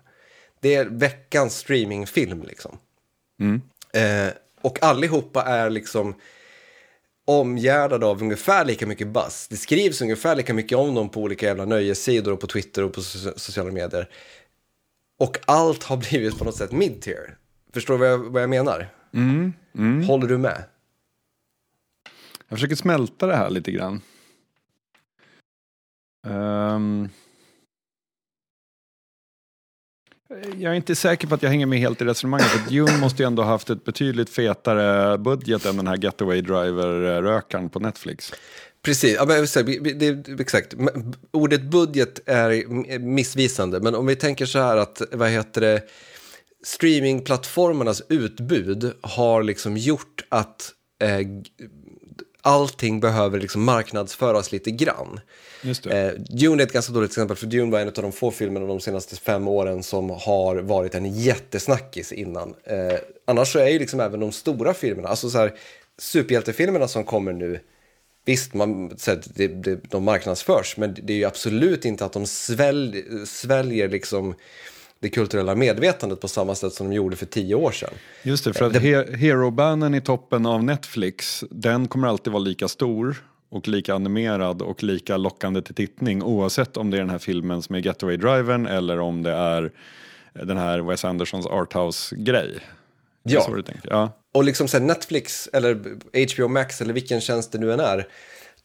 [0.60, 2.78] Det är veckans streamingfilm liksom.
[3.40, 3.62] Mm.
[3.94, 6.16] Eh, och allihopa är liksom
[7.26, 9.48] omgärdade av ungefär lika mycket buzz.
[9.48, 12.94] Det skrivs ungefär lika mycket om dem på olika jävla nöjessidor och på Twitter och
[12.94, 14.10] på sociala medier.
[15.18, 17.38] Och allt har blivit på något sätt mid-tier.
[17.74, 18.88] Förstår du vad jag, vad jag menar?
[19.14, 20.04] Mm, mm.
[20.04, 20.64] Håller du med?
[22.48, 24.02] Jag försöker smälta det här lite grann.
[26.28, 27.10] Um,
[30.58, 32.48] jag är inte säker på att jag hänger med helt i resonemanget.
[32.48, 36.42] För Dune måste ju ändå ha haft ett betydligt fetare budget än den här Getaway
[36.42, 38.34] Driver-rökaren på Netflix.
[38.86, 40.76] Precis, ja, men, det, det, exakt.
[41.32, 42.68] Ordet budget är
[43.00, 45.82] missvisande, men om vi tänker så här att, vad heter det,
[46.64, 50.72] streamingplattformarnas utbud har liksom gjort att
[51.02, 51.20] eh,
[52.42, 55.20] allting behöver liksom marknadsföras lite grann.
[55.62, 56.02] Just det.
[56.02, 58.66] Eh, Dune är ett ganska dåligt exempel, för Dune var en av de få filmerna
[58.66, 62.56] de senaste fem åren som har varit en jättesnackis innan.
[62.64, 65.54] Eh, annars så är ju liksom även de stora filmerna, alltså så här,
[65.98, 67.60] superhjältefilmerna som kommer nu,
[68.26, 72.14] Visst, man, så att det, det, de marknadsförs, men det är ju absolut inte att
[72.14, 74.36] de svälj, sväljer liksom
[75.00, 77.94] det kulturella medvetandet på samma sätt som de gjorde för tio år sedan.
[78.24, 79.16] Just det, för att det...
[79.18, 84.84] Hero-bannen i toppen av Netflix, den kommer alltid vara lika stor och lika animerad och
[84.84, 88.68] lika lockande till tittning oavsett om det är den här filmen som är Getaway Drivern
[88.68, 89.72] eller om det är
[90.34, 92.60] den här Wes Andersons Arthouse-grej.
[93.26, 93.48] Ja.
[93.84, 95.74] ja, och liksom så Netflix eller
[96.36, 98.08] HBO Max eller vilken tjänst det nu än är,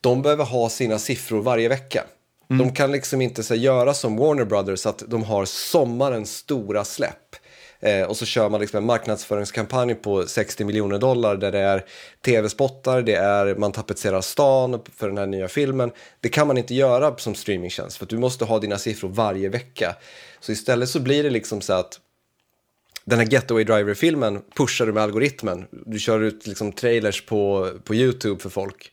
[0.01, 2.05] de behöver ha sina siffror varje vecka.
[2.51, 2.67] Mm.
[2.67, 7.37] De kan liksom inte så, göra som Warner Brothers, att de har sommarens stora släpp.
[7.81, 11.85] Eh, och så kör man liksom en marknadsföringskampanj på 60 miljoner dollar där det är
[12.25, 15.91] tv-spottar, det är man tapetserar stan för den här nya filmen.
[16.21, 19.49] Det kan man inte göra som streamingtjänst för att du måste ha dina siffror varje
[19.49, 19.97] vecka.
[20.41, 22.01] Så istället så blir det liksom så att
[23.11, 25.67] den här Getaway Driver-filmen pushar du med algoritmen.
[25.87, 28.93] Du kör ut liksom trailers på, på YouTube för folk.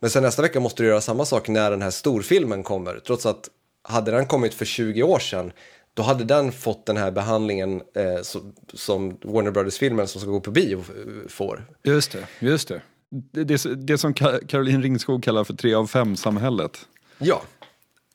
[0.00, 3.00] Men sen nästa vecka måste du göra samma sak när den här storfilmen kommer.
[3.06, 3.48] Trots att
[3.82, 5.52] hade den kommit för 20 år sedan
[5.94, 10.40] då hade den fått den här behandlingen eh, som, som Warner Brothers-filmen som ska gå
[10.40, 11.64] på bio eh, får.
[11.82, 12.82] Just det, just det.
[13.10, 16.86] Det, det, det som Caroline Ringskog kallar för tre av fem-samhället.
[17.18, 17.42] Ja,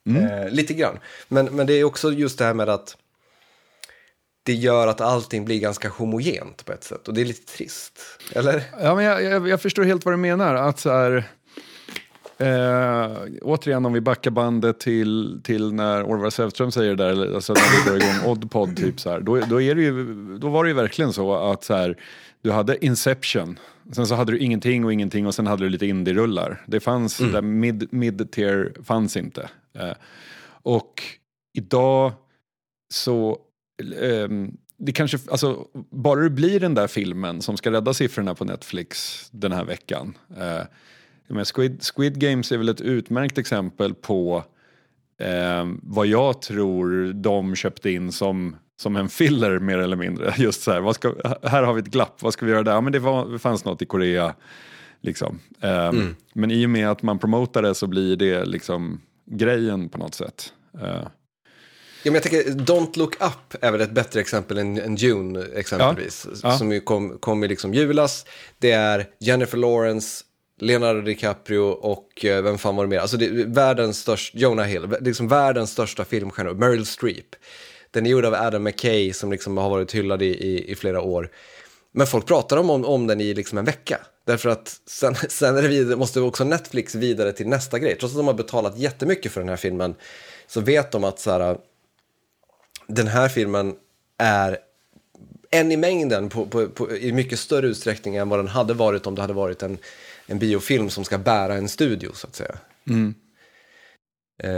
[0.06, 0.26] mm.
[0.26, 0.98] eh, lite grann.
[1.28, 2.96] Men, men det är också just det här med att
[4.46, 7.08] det gör att allting blir ganska homogent på ett sätt.
[7.08, 8.00] Och det är lite trist,
[8.32, 8.62] eller?
[8.80, 10.54] Ja, men jag, jag, jag förstår helt vad du menar.
[10.54, 11.24] Att så här,
[12.38, 17.52] Eh, återigen om vi backar bandet till, till när Orvar Sävström säger det där, alltså
[17.52, 20.64] när vi drar igång Oddpod, typ så här, då, då, är det ju, då var
[20.64, 21.96] det ju verkligen så att så här,
[22.42, 23.58] du hade Inception,
[23.92, 26.64] sen så hade du ingenting och ingenting och sen hade du lite indie-rullar.
[26.66, 27.32] Det fanns, mm.
[27.32, 29.48] där mid, mid-tier fanns inte.
[29.78, 29.92] Eh,
[30.62, 31.02] och
[31.58, 32.12] idag
[32.94, 33.38] så,
[34.78, 39.22] det kanske, alltså, bara det blir den där filmen som ska rädda siffrorna på Netflix
[39.32, 40.18] den här veckan.
[40.36, 44.44] Eh, Squid, Squid Games är väl ett utmärkt exempel på
[45.18, 50.34] eh, vad jag tror de köpte in som, som en filler mer eller mindre.
[50.38, 52.72] Just så här, ska, här har vi ett glapp, vad ska vi göra där?
[52.72, 54.34] Ja, men det, var, det fanns något i Korea.
[55.00, 55.40] Liksom.
[55.60, 56.16] Eh, mm.
[56.32, 60.14] Men i och med att man promotar det så blir det liksom grejen på något
[60.14, 60.52] sätt.
[62.06, 65.46] Ja, men jag tänker, Don't Look Up är väl ett bättre exempel än, än June
[65.54, 66.26] exempelvis.
[66.26, 66.38] Ja.
[66.42, 66.58] Ja.
[66.58, 68.26] Som ju kom, kom i liksom julas.
[68.58, 70.24] Det är Jennifer Lawrence,
[70.60, 72.98] Leonardo DiCaprio och eh, vem fan var det mer?
[72.98, 77.34] Alltså det är världens största, Jonah Hill, liksom världens största filmstjärna, Meryl Streep.
[77.90, 81.00] Den är gjord av Adam McKay som liksom har varit hyllad i, i, i flera
[81.00, 81.30] år.
[81.92, 83.98] Men folk pratar om, om den i liksom en vecka.
[84.26, 87.96] Därför att sen, sen är det vidare, måste också Netflix vidare till nästa grej.
[87.96, 89.94] Trots att de har betalat jättemycket för den här filmen
[90.46, 91.56] så vet de att så här,
[92.86, 93.74] den här filmen
[94.18, 94.58] är
[95.50, 99.06] en i mängden på, på, på, i mycket större utsträckning än vad den hade varit
[99.06, 99.78] om det hade varit en,
[100.26, 102.58] en biofilm som ska bära en studio så att säga.
[102.88, 103.14] Mm.
[104.42, 104.50] Eh,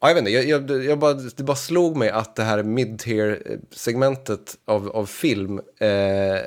[0.00, 2.62] ja, jag vet inte, jag, jag, jag bara, det bara slog mig att det här
[2.62, 6.38] mid-tier-segmentet av, av film eh,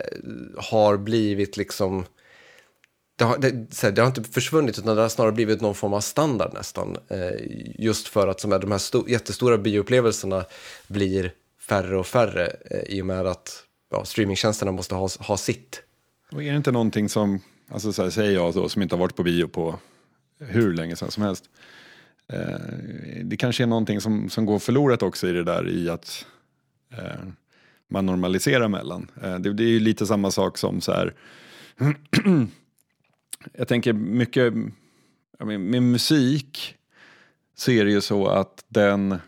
[0.58, 2.06] har blivit liksom
[3.18, 3.52] det har, det,
[3.92, 6.98] det har, inte försvunnit utan det har snarare blivit någon form av standard nästan.
[7.08, 7.32] Eh,
[7.80, 10.46] just för att som är, de här sto, jättestora bioupplevelserna
[10.88, 15.82] blir färre och färre eh, i och med att ja, streamingtjänsterna måste ha, ha sitt.
[16.32, 17.40] Och är det inte någonting som,
[17.70, 19.80] alltså så här, säger jag då, som inte har varit på bio på
[20.40, 21.44] hur länge sedan som helst.
[22.34, 22.60] Eh,
[23.24, 26.26] det kanske är någonting som, som går förlorat också i det där i att
[26.94, 27.28] eh,
[27.90, 29.12] man normaliserar mellan.
[29.24, 31.14] Eh, det, det är ju lite samma sak som så här
[32.26, 32.44] eh,
[33.54, 34.54] jag tänker mycket,
[35.40, 36.76] med musik
[37.56, 39.20] så är det ju så att den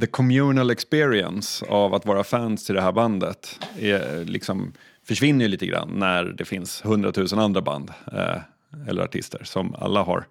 [0.00, 4.72] the communal experience av att vara fans till det här bandet är, liksom,
[5.04, 8.40] försvinner ju lite grann när det finns hundratusen andra band eh,
[8.88, 10.26] eller artister som alla har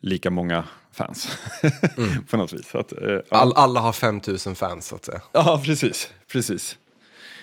[0.00, 1.38] lika många fans
[1.96, 2.24] mm.
[2.30, 2.74] på något vis.
[2.74, 5.20] Att, eh, All, alla har 5000 fans så att säga.
[5.32, 6.10] Ja, precis.
[6.32, 6.78] precis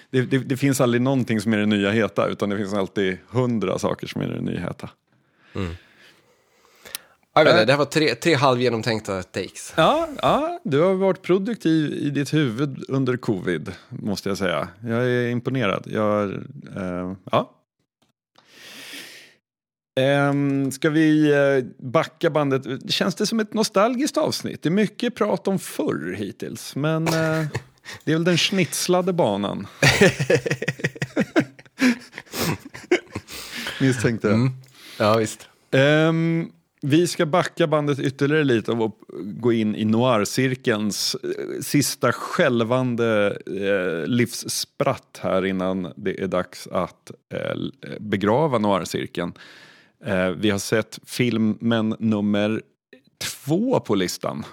[0.10, 3.18] det, det, det, finns aldrig någonting som är det nya heta utan det finns alltid
[3.30, 4.90] hundra saker som är det nya heta.
[5.56, 5.76] Mm.
[7.38, 9.74] Jag vet inte, det här var tre, tre halvgenomtänkta takes.
[9.78, 14.68] Ja, ja, du har varit produktiv i ditt huvud under covid, måste jag säga.
[14.84, 15.84] Jag är imponerad.
[15.88, 16.34] Jag,
[16.76, 17.52] äh, ja.
[20.00, 22.92] Ähm, ska vi äh, backa bandet?
[22.92, 24.64] Känns det som ett nostalgiskt avsnitt?
[24.64, 27.46] Det är mycket prat om förr hittills, men äh,
[28.04, 29.68] Det är väl den schnitslade banan.
[33.82, 34.36] Misstänkte jag.
[34.36, 34.52] Mm.
[35.00, 35.48] Ja, visst.
[35.72, 43.38] Um, vi ska backa bandet ytterligare lite och gå in i noir-cirkelns eh, sista skälvande
[43.46, 47.56] eh, livsspratt här innan det är dags att eh,
[48.00, 49.34] begrava noir-cirkeln.
[50.06, 52.62] Eh, vi har sett filmen nummer
[53.18, 54.46] två på listan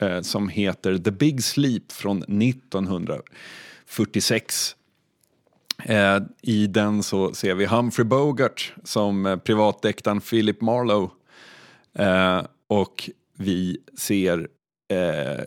[0.00, 4.76] eh, som heter The Big Sleep från 1946.
[5.84, 11.08] Eh, I den så ser vi Humphrey Bogart som eh, privatdeckaren Philip Marlowe.
[11.98, 14.48] Eh, och vi ser,
[14.90, 15.44] eh, eh,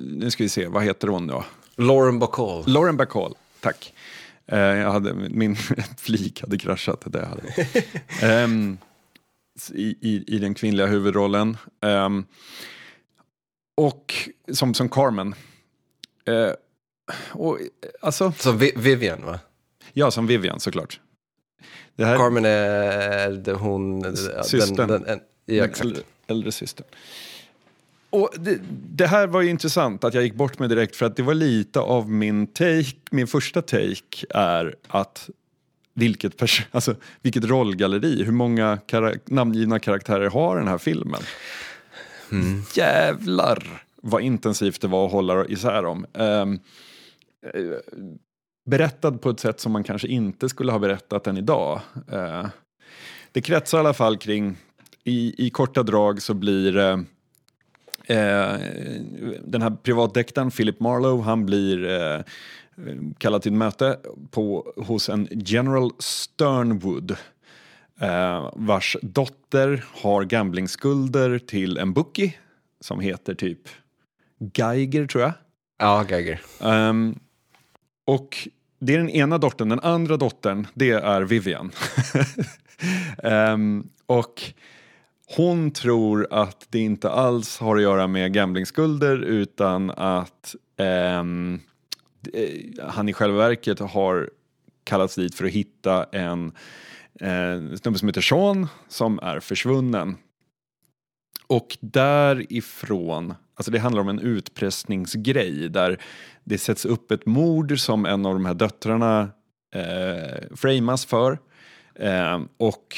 [0.00, 1.44] nu ska vi se, vad heter hon då?
[1.76, 2.64] Lauren Bacall.
[2.66, 3.92] Lauren Bacall, tack.
[4.46, 5.56] Eh, jag hade, min
[5.98, 7.02] flik hade kraschat.
[7.06, 7.42] Det hade.
[8.44, 8.78] um,
[9.74, 11.56] i, i, i, den kvinnliga huvudrollen.
[11.80, 12.24] Um,
[13.74, 15.34] och som, som Carmen.
[16.24, 16.50] Eh,
[17.30, 17.58] och,
[18.00, 19.38] alltså, som Vi Vivian va?
[19.92, 21.00] Ja, som Vivian såklart.
[21.96, 24.16] Det här, Carmen är hon...
[24.44, 24.88] Systern.
[24.88, 26.86] Den, den, ja, äldre, äldre systern.
[28.10, 28.58] Och det,
[28.90, 31.34] det, här var ju intressant att jag gick bort med direkt för att det var
[31.34, 35.30] lite av min take, min första take är att
[35.94, 41.20] vilket, alltså, vilket rollgalleri, hur många kar namngivna karaktärer har den här filmen?
[42.32, 42.62] Mm.
[42.74, 46.06] Jävlar vad intensivt det var att hålla isär dem.
[46.12, 46.60] Um,
[48.66, 51.80] berättad på ett sätt som man kanske inte skulle ha berättat den idag.
[52.12, 52.46] Uh,
[53.32, 54.56] det kretsar i alla fall kring,
[55.04, 56.96] i, i korta drag så blir uh,
[58.10, 58.58] uh,
[59.44, 62.24] den här privatdeckaren Philip Marlowe, han blir
[63.18, 63.98] kallad till möte
[64.30, 67.16] på, hos en General Sternwood
[68.52, 72.34] vars dotter har gamblingskulder till en bookie
[72.80, 73.68] som heter typ
[74.54, 75.32] Geiger tror jag.
[75.78, 76.40] Ja, Geiger.
[76.60, 77.18] Um,
[78.04, 81.72] och det är den ena dottern, den andra dottern det är Vivian.
[83.22, 84.42] um, och
[85.36, 91.60] hon tror att det inte alls har att göra med gamblingskulder utan att um,
[92.32, 94.30] eh, han i själva verket har
[94.84, 96.52] kallats dit för att hitta en
[97.20, 100.16] eh, snubbe som heter Sean som är försvunnen.
[101.46, 106.00] Och därifrån, alltså det handlar om en utpressningsgrej där
[106.44, 109.30] det sätts upp ett mord som en av de här döttrarna
[109.74, 111.38] eh, framas för.
[111.94, 112.96] Eh, och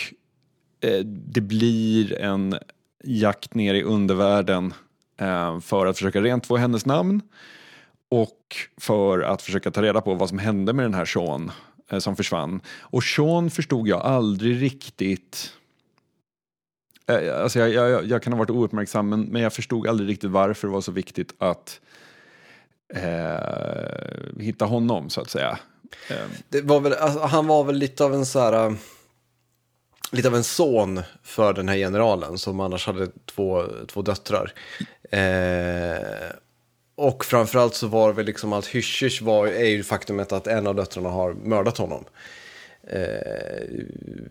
[0.80, 2.58] eh, det blir en
[3.04, 4.74] jakt ner i undervärlden
[5.20, 7.22] eh, för att försöka rentvå hennes namn
[8.10, 11.54] och för att försöka ta reda på vad som hände med den här Sean eh,
[11.90, 12.60] Eh, som försvann.
[12.80, 15.52] Och Sean förstod jag aldrig riktigt
[17.06, 20.08] eh, eh, Alltså jag, jag, jag, kan ha varit ouppmärksam men, men jag förstod aldrig
[20.08, 21.80] riktigt varför det var så viktigt att
[22.94, 25.58] eh, hitta honom så att säga.
[26.48, 28.76] Det var väl, alltså, han var väl lite av en så här,
[30.12, 34.52] lite av en son för den här generalen som annars hade två, två döttrar.
[35.10, 36.30] Eh,
[36.96, 40.66] och framförallt så var det väl liksom allt hysch var är ju faktumet att en
[40.66, 42.04] av döttrarna har mördat honom.
[42.82, 43.62] Eh,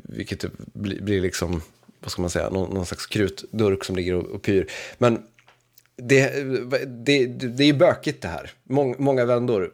[0.03, 1.61] vilket typ blir, blir liksom,
[1.99, 4.71] vad ska man säga, någon, någon slags krutdurk som ligger och, och pyr.
[4.97, 5.23] Men
[5.95, 6.43] det,
[6.85, 8.51] det, det är ju bökigt det här.
[8.63, 9.71] Mång, många vändor.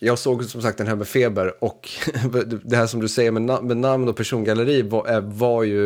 [0.00, 1.90] Jag såg som sagt den här med feber och
[2.64, 5.84] det här som du säger med, na med namn och persongalleri var, var ju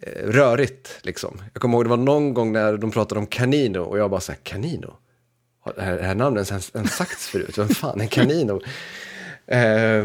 [0.00, 0.98] eh, rörigt.
[1.02, 1.42] Liksom.
[1.52, 4.20] Jag kommer ihåg det var någon gång när de pratade om Canino och jag bara
[4.20, 4.96] så här, Canino?
[5.68, 7.58] Har det här, det här namnet ens, ens sagts förut?
[7.58, 8.60] Vem fan är Canino?
[9.46, 10.04] eh,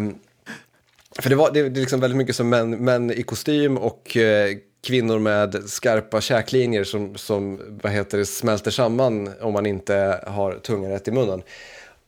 [1.20, 4.18] för det, var, det, det är liksom väldigt mycket som män, män i kostym och
[4.18, 10.24] eh, kvinnor med skarpa käklinjer som, som vad heter det, smälter samman om man inte
[10.28, 11.42] har tungan rätt i munnen.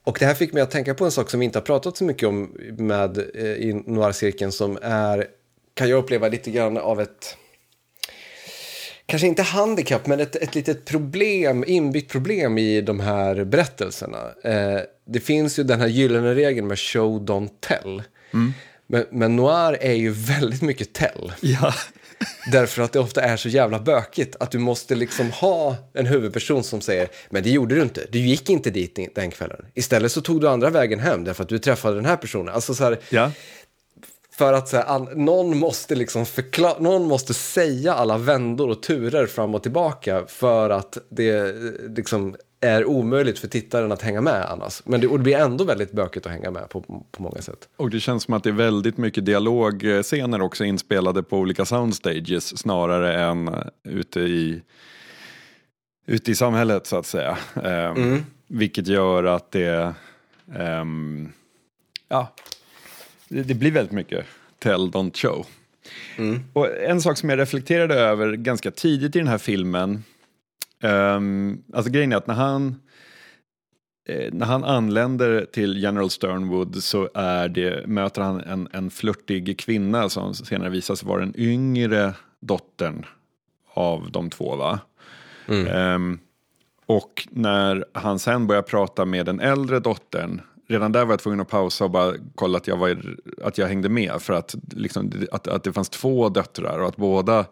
[0.03, 1.97] Och det här fick mig att tänka på en sak som vi inte har pratat
[1.97, 5.27] så mycket om med, eh, i noircirkeln som är,
[5.73, 7.37] kan jag uppleva lite grann av ett,
[9.05, 14.17] kanske inte handikapp, men ett, ett litet problem, inbyggt problem i de här berättelserna.
[14.43, 18.03] Eh, det finns ju den här gyllene regeln med show, don't tell.
[18.33, 18.53] Mm.
[18.87, 21.33] Men, men, noir är ju väldigt mycket tell.
[21.41, 21.73] Ja.
[22.51, 26.63] Därför att det ofta är så jävla bökigt att du måste liksom ha en huvudperson
[26.63, 29.65] som säger men det gjorde du inte, du gick inte dit den kvällen.
[29.73, 32.55] Istället så tog du andra vägen hem därför att du träffade den här personen.
[32.55, 33.31] Alltså så här, ja.
[34.37, 39.27] För att så här, någon måste liksom förklara, någon måste säga alla vändor och turer
[39.27, 41.55] fram och tillbaka för att det
[41.97, 44.81] liksom är omöjligt för tittaren att hänga med annars.
[44.85, 46.81] Men det, och det blir ändå väldigt bökigt att hänga med på,
[47.11, 47.69] på många sätt.
[47.77, 52.57] Och det känns som att det är väldigt mycket dialogscener också inspelade på olika soundstages
[52.57, 54.61] snarare än ute i,
[56.07, 57.37] ute i samhället så att säga.
[57.53, 58.25] Um, mm.
[58.47, 59.93] Vilket gör att det,
[60.59, 61.31] um,
[62.07, 62.33] ja,
[63.29, 64.25] det, blir väldigt mycket
[64.59, 65.45] tell, don't show.
[66.17, 66.43] Mm.
[66.53, 70.03] Och en sak som jag reflekterade över ganska tidigt i den här filmen
[70.85, 72.75] Um, alltså grejen är att när han,
[74.07, 79.59] eh, när han anländer till General Sternwood så är det, möter han en, en flörtig
[79.59, 83.05] kvinna som senare visar sig vara den yngre dottern
[83.73, 84.55] av de två.
[84.55, 84.79] va?
[85.47, 85.95] Mm.
[85.95, 86.19] Um,
[86.85, 91.39] och när han sen börjar prata med den äldre dottern redan där var jag tvungen
[91.39, 94.21] att pausa och bara kolla att jag, var, att jag hängde med.
[94.21, 97.45] För att, liksom, att, att det fanns två döttrar och att båda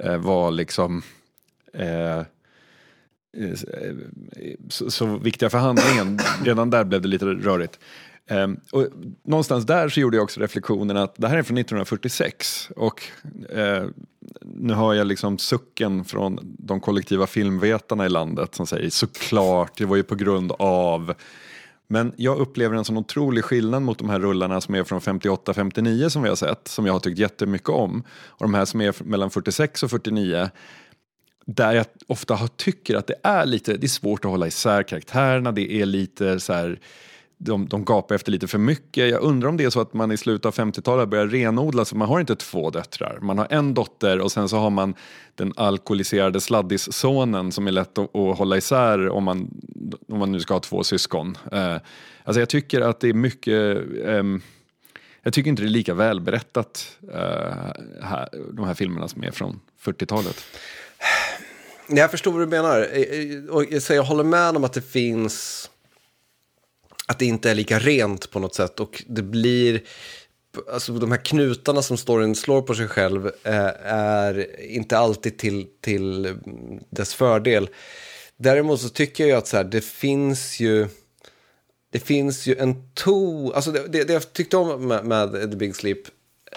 [0.00, 1.02] eh, var liksom
[1.72, 2.24] eh, eh
[4.68, 6.18] så, eh, så viktiga för handlingen.
[6.44, 7.78] Redan där blev det lite rörigt.
[8.30, 8.86] Um, och
[9.22, 13.02] någonstans där så gjorde jag också reflektionen att det här är från 1946 och
[13.56, 13.88] uh,
[14.40, 19.84] nu hör jag liksom sucken från de kollektiva filmvetarna i landet som säger såklart, det
[19.84, 21.14] var ju på grund av
[21.92, 26.08] men jag upplever en sån otrolig skillnad mot de här rullarna som är från 58-59
[26.08, 28.04] som vi har sett, som jag har tyckt jättemycket om.
[28.10, 30.50] Och de här som är mellan 46 och 49
[31.46, 35.52] där jag ofta tycker att det är lite, det är svårt att hålla isär karaktärerna,
[35.52, 36.80] det är lite så här,
[37.44, 39.10] de, de gapar efter lite för mycket.
[39.10, 41.96] Jag undrar om det är så att man i slutet av 50-talet börjar renodla, så
[41.96, 43.18] man har inte två döttrar.
[43.22, 44.94] Man har en dotter och sen så har man
[45.34, 49.50] den alkoholiserade sladdissonen som är lätt att, att hålla isär om man,
[50.08, 51.36] om man nu ska ha två syskon.
[51.52, 51.76] Eh,
[52.24, 54.22] alltså jag tycker att det är mycket eh,
[55.22, 57.12] jag tycker inte det är lika välberättat, uh,
[58.02, 60.44] här, de här filmerna som är från 40-talet.
[61.88, 62.80] Jag förstår vad du menar.
[62.80, 65.68] Eh, eh, jag, jag, jag håller med om att det finns...
[67.12, 68.80] Att det inte är lika rent på något sätt.
[68.80, 69.82] Och det blir...
[70.72, 75.66] Alltså de här knutarna som storyn slår på sig själv eh, är inte alltid till,
[75.80, 76.34] till
[76.90, 77.68] dess fördel.
[78.36, 80.88] Däremot så tycker jag att så här, det finns ju...
[81.90, 85.56] Det finns ju en ton, alltså det, det, det jag tyckte om med, med The
[85.56, 85.98] Big Sleep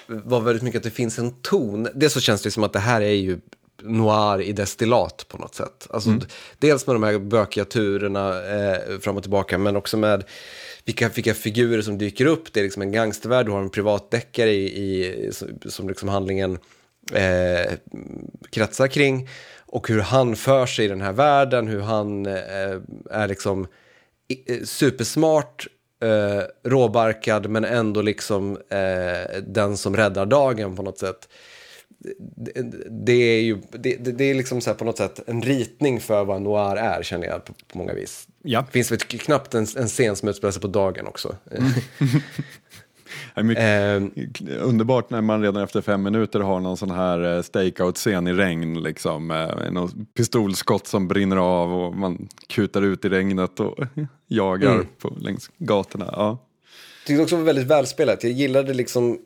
[0.07, 1.87] var väldigt mycket att det finns en ton.
[1.95, 3.39] Dels så känns det som att det här är ju
[3.83, 5.87] noir i destillat på något sätt.
[5.89, 6.21] Alltså, mm.
[6.59, 10.23] Dels med de här bökiga turerna eh, fram och tillbaka, men också med
[10.85, 12.53] vilka, vilka figurer som dyker upp.
[12.53, 15.31] Det är liksom en gangstervärld, du har en privatdeckare i, i,
[15.65, 16.57] som liksom handlingen
[17.11, 17.73] eh,
[18.49, 19.29] kretsar kring.
[19.65, 22.79] Och hur han för sig i den här världen, hur han eh,
[23.11, 23.67] är liksom
[24.47, 25.67] eh, supersmart,
[26.03, 31.29] eh, råbarkad men ändå liksom eh, den som räddar dagen på något sätt.
[32.17, 32.51] Det,
[32.89, 36.41] det är ju det, det, är liksom så på något sätt en ritning för vad
[36.41, 38.27] noir är känner jag på, på många vis.
[38.43, 38.61] Ja.
[38.61, 41.35] Det finns väl knappt en, en scen som utspelar sig på dagen också.
[43.35, 43.47] Mm.
[43.47, 48.27] mycket, eh, underbart när man redan efter fem minuter har någon sån här eh, stakeout-scen
[48.27, 48.83] i regn.
[48.83, 53.77] Liksom, eh, någon pistolskott som brinner av och man kutar ut i regnet och
[54.27, 54.87] jagar mm.
[54.99, 56.09] på, längs gatorna.
[56.11, 56.37] Ja.
[57.01, 58.23] Jag tyckte också det var väldigt välspelat.
[58.23, 59.19] Jag gillade liksom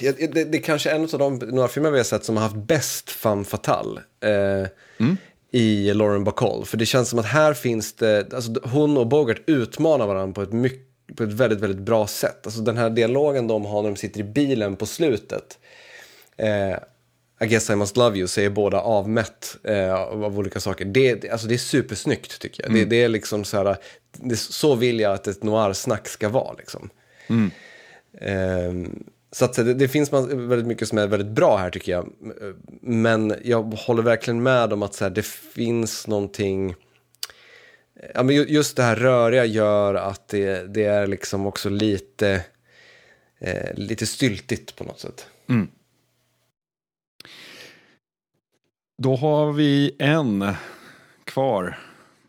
[0.00, 2.42] det, det, det är kanske en av de några filmer vi har sett som har
[2.42, 4.00] haft bäst femme fatale.
[4.20, 4.68] Eh,
[4.98, 5.16] mm.
[5.52, 6.64] I Lauren Bacall.
[6.64, 10.42] För det känns som att här finns det, alltså hon och Bogart utmanar varandra på
[10.42, 12.46] ett, mycket, på ett väldigt, väldigt bra sätt.
[12.46, 15.58] Alltså den här dialogen de har när de sitter i bilen på slutet.
[16.36, 16.76] Eh,
[17.42, 20.84] I guess I must love you säger båda avmätt eh, av olika saker.
[20.84, 22.70] Det, alltså det är supersnyggt tycker jag.
[22.70, 22.82] Mm.
[22.82, 23.76] Det, det, är liksom så här,
[24.12, 26.90] det, så vill jag att ett noir-snack ska vara liksom.
[27.28, 27.50] Mm.
[28.12, 28.90] Eh,
[29.32, 32.12] så att det, det, finns väldigt mycket som är väldigt bra här tycker jag.
[32.80, 36.74] Men jag håller verkligen med om att så här, det finns någonting...
[38.14, 42.44] Ja, men just det här röriga gör att det, det är liksom också lite,
[43.38, 45.26] eh, lite styltigt på något sätt.
[45.48, 45.68] Mm.
[48.98, 50.52] Då har vi en
[51.24, 51.78] kvar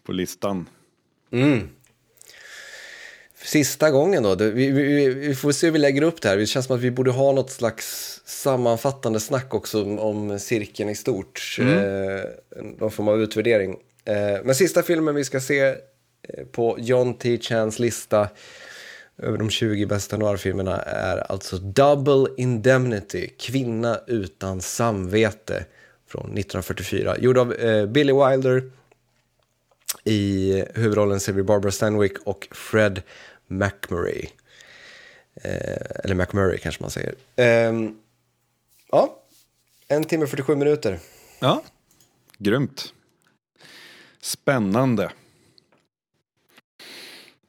[0.04, 0.70] på listan.
[1.32, 1.70] Mm
[3.44, 4.36] sista gången då.
[4.36, 6.38] Vi, vi, vi, får se hur vi lägger upp det här.
[6.38, 10.90] Det känns som att vi borde ha något slags sammanfattande snack också om, om cirkeln
[10.90, 11.58] i stort.
[11.60, 11.78] Mm.
[11.78, 12.24] Eh,
[12.80, 13.78] någon form av utvärdering.
[14.06, 15.76] Eh, men sista filmen vi ska se eh,
[16.52, 17.38] på John T.
[17.42, 18.30] Chans lista
[19.18, 25.66] över de 20 bästa noirfilmerna är alltså Double Indemnity, Kvinna utan samvete
[26.08, 27.18] från 1944.
[27.20, 28.64] Gjord av eh, Billy Wilder.
[30.04, 33.02] I huvudrollen ser vi Barbara Stanwyck och Fred
[33.52, 34.30] McMurray.
[35.36, 37.16] Eh, eller McMurray kanske man säger.
[37.36, 37.92] Eh,
[38.92, 39.18] ja,
[39.88, 41.00] en timme och 47 minuter.
[41.40, 41.64] Ja,
[42.38, 42.94] grymt.
[44.22, 45.12] Spännande.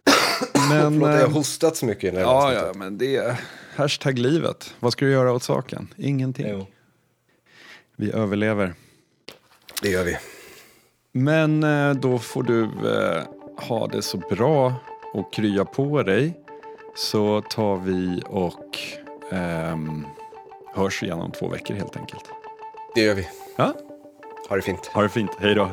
[0.69, 2.15] Men, Förlåt, jag har eh, hostat så mycket.
[2.15, 3.41] Ja, ja, men det är
[3.75, 4.75] hashtag livet.
[4.81, 5.95] Vad ska du göra åt saken?
[5.97, 6.47] Ingenting.
[6.49, 6.67] Jo.
[7.97, 8.75] Vi överlever.
[9.83, 10.19] Det gör vi.
[11.13, 13.23] Men eh, då får du eh,
[13.57, 14.75] ha det så bra
[15.13, 16.33] och krya på dig
[16.95, 18.79] så tar vi och
[19.31, 20.07] um,
[20.75, 22.25] hörs igen om två veckor helt enkelt.
[22.95, 23.29] Det gör vi.
[23.57, 23.73] Ja?
[24.49, 24.87] Ha det fint.
[24.87, 25.31] Ha det fint.
[25.39, 25.71] Hej då.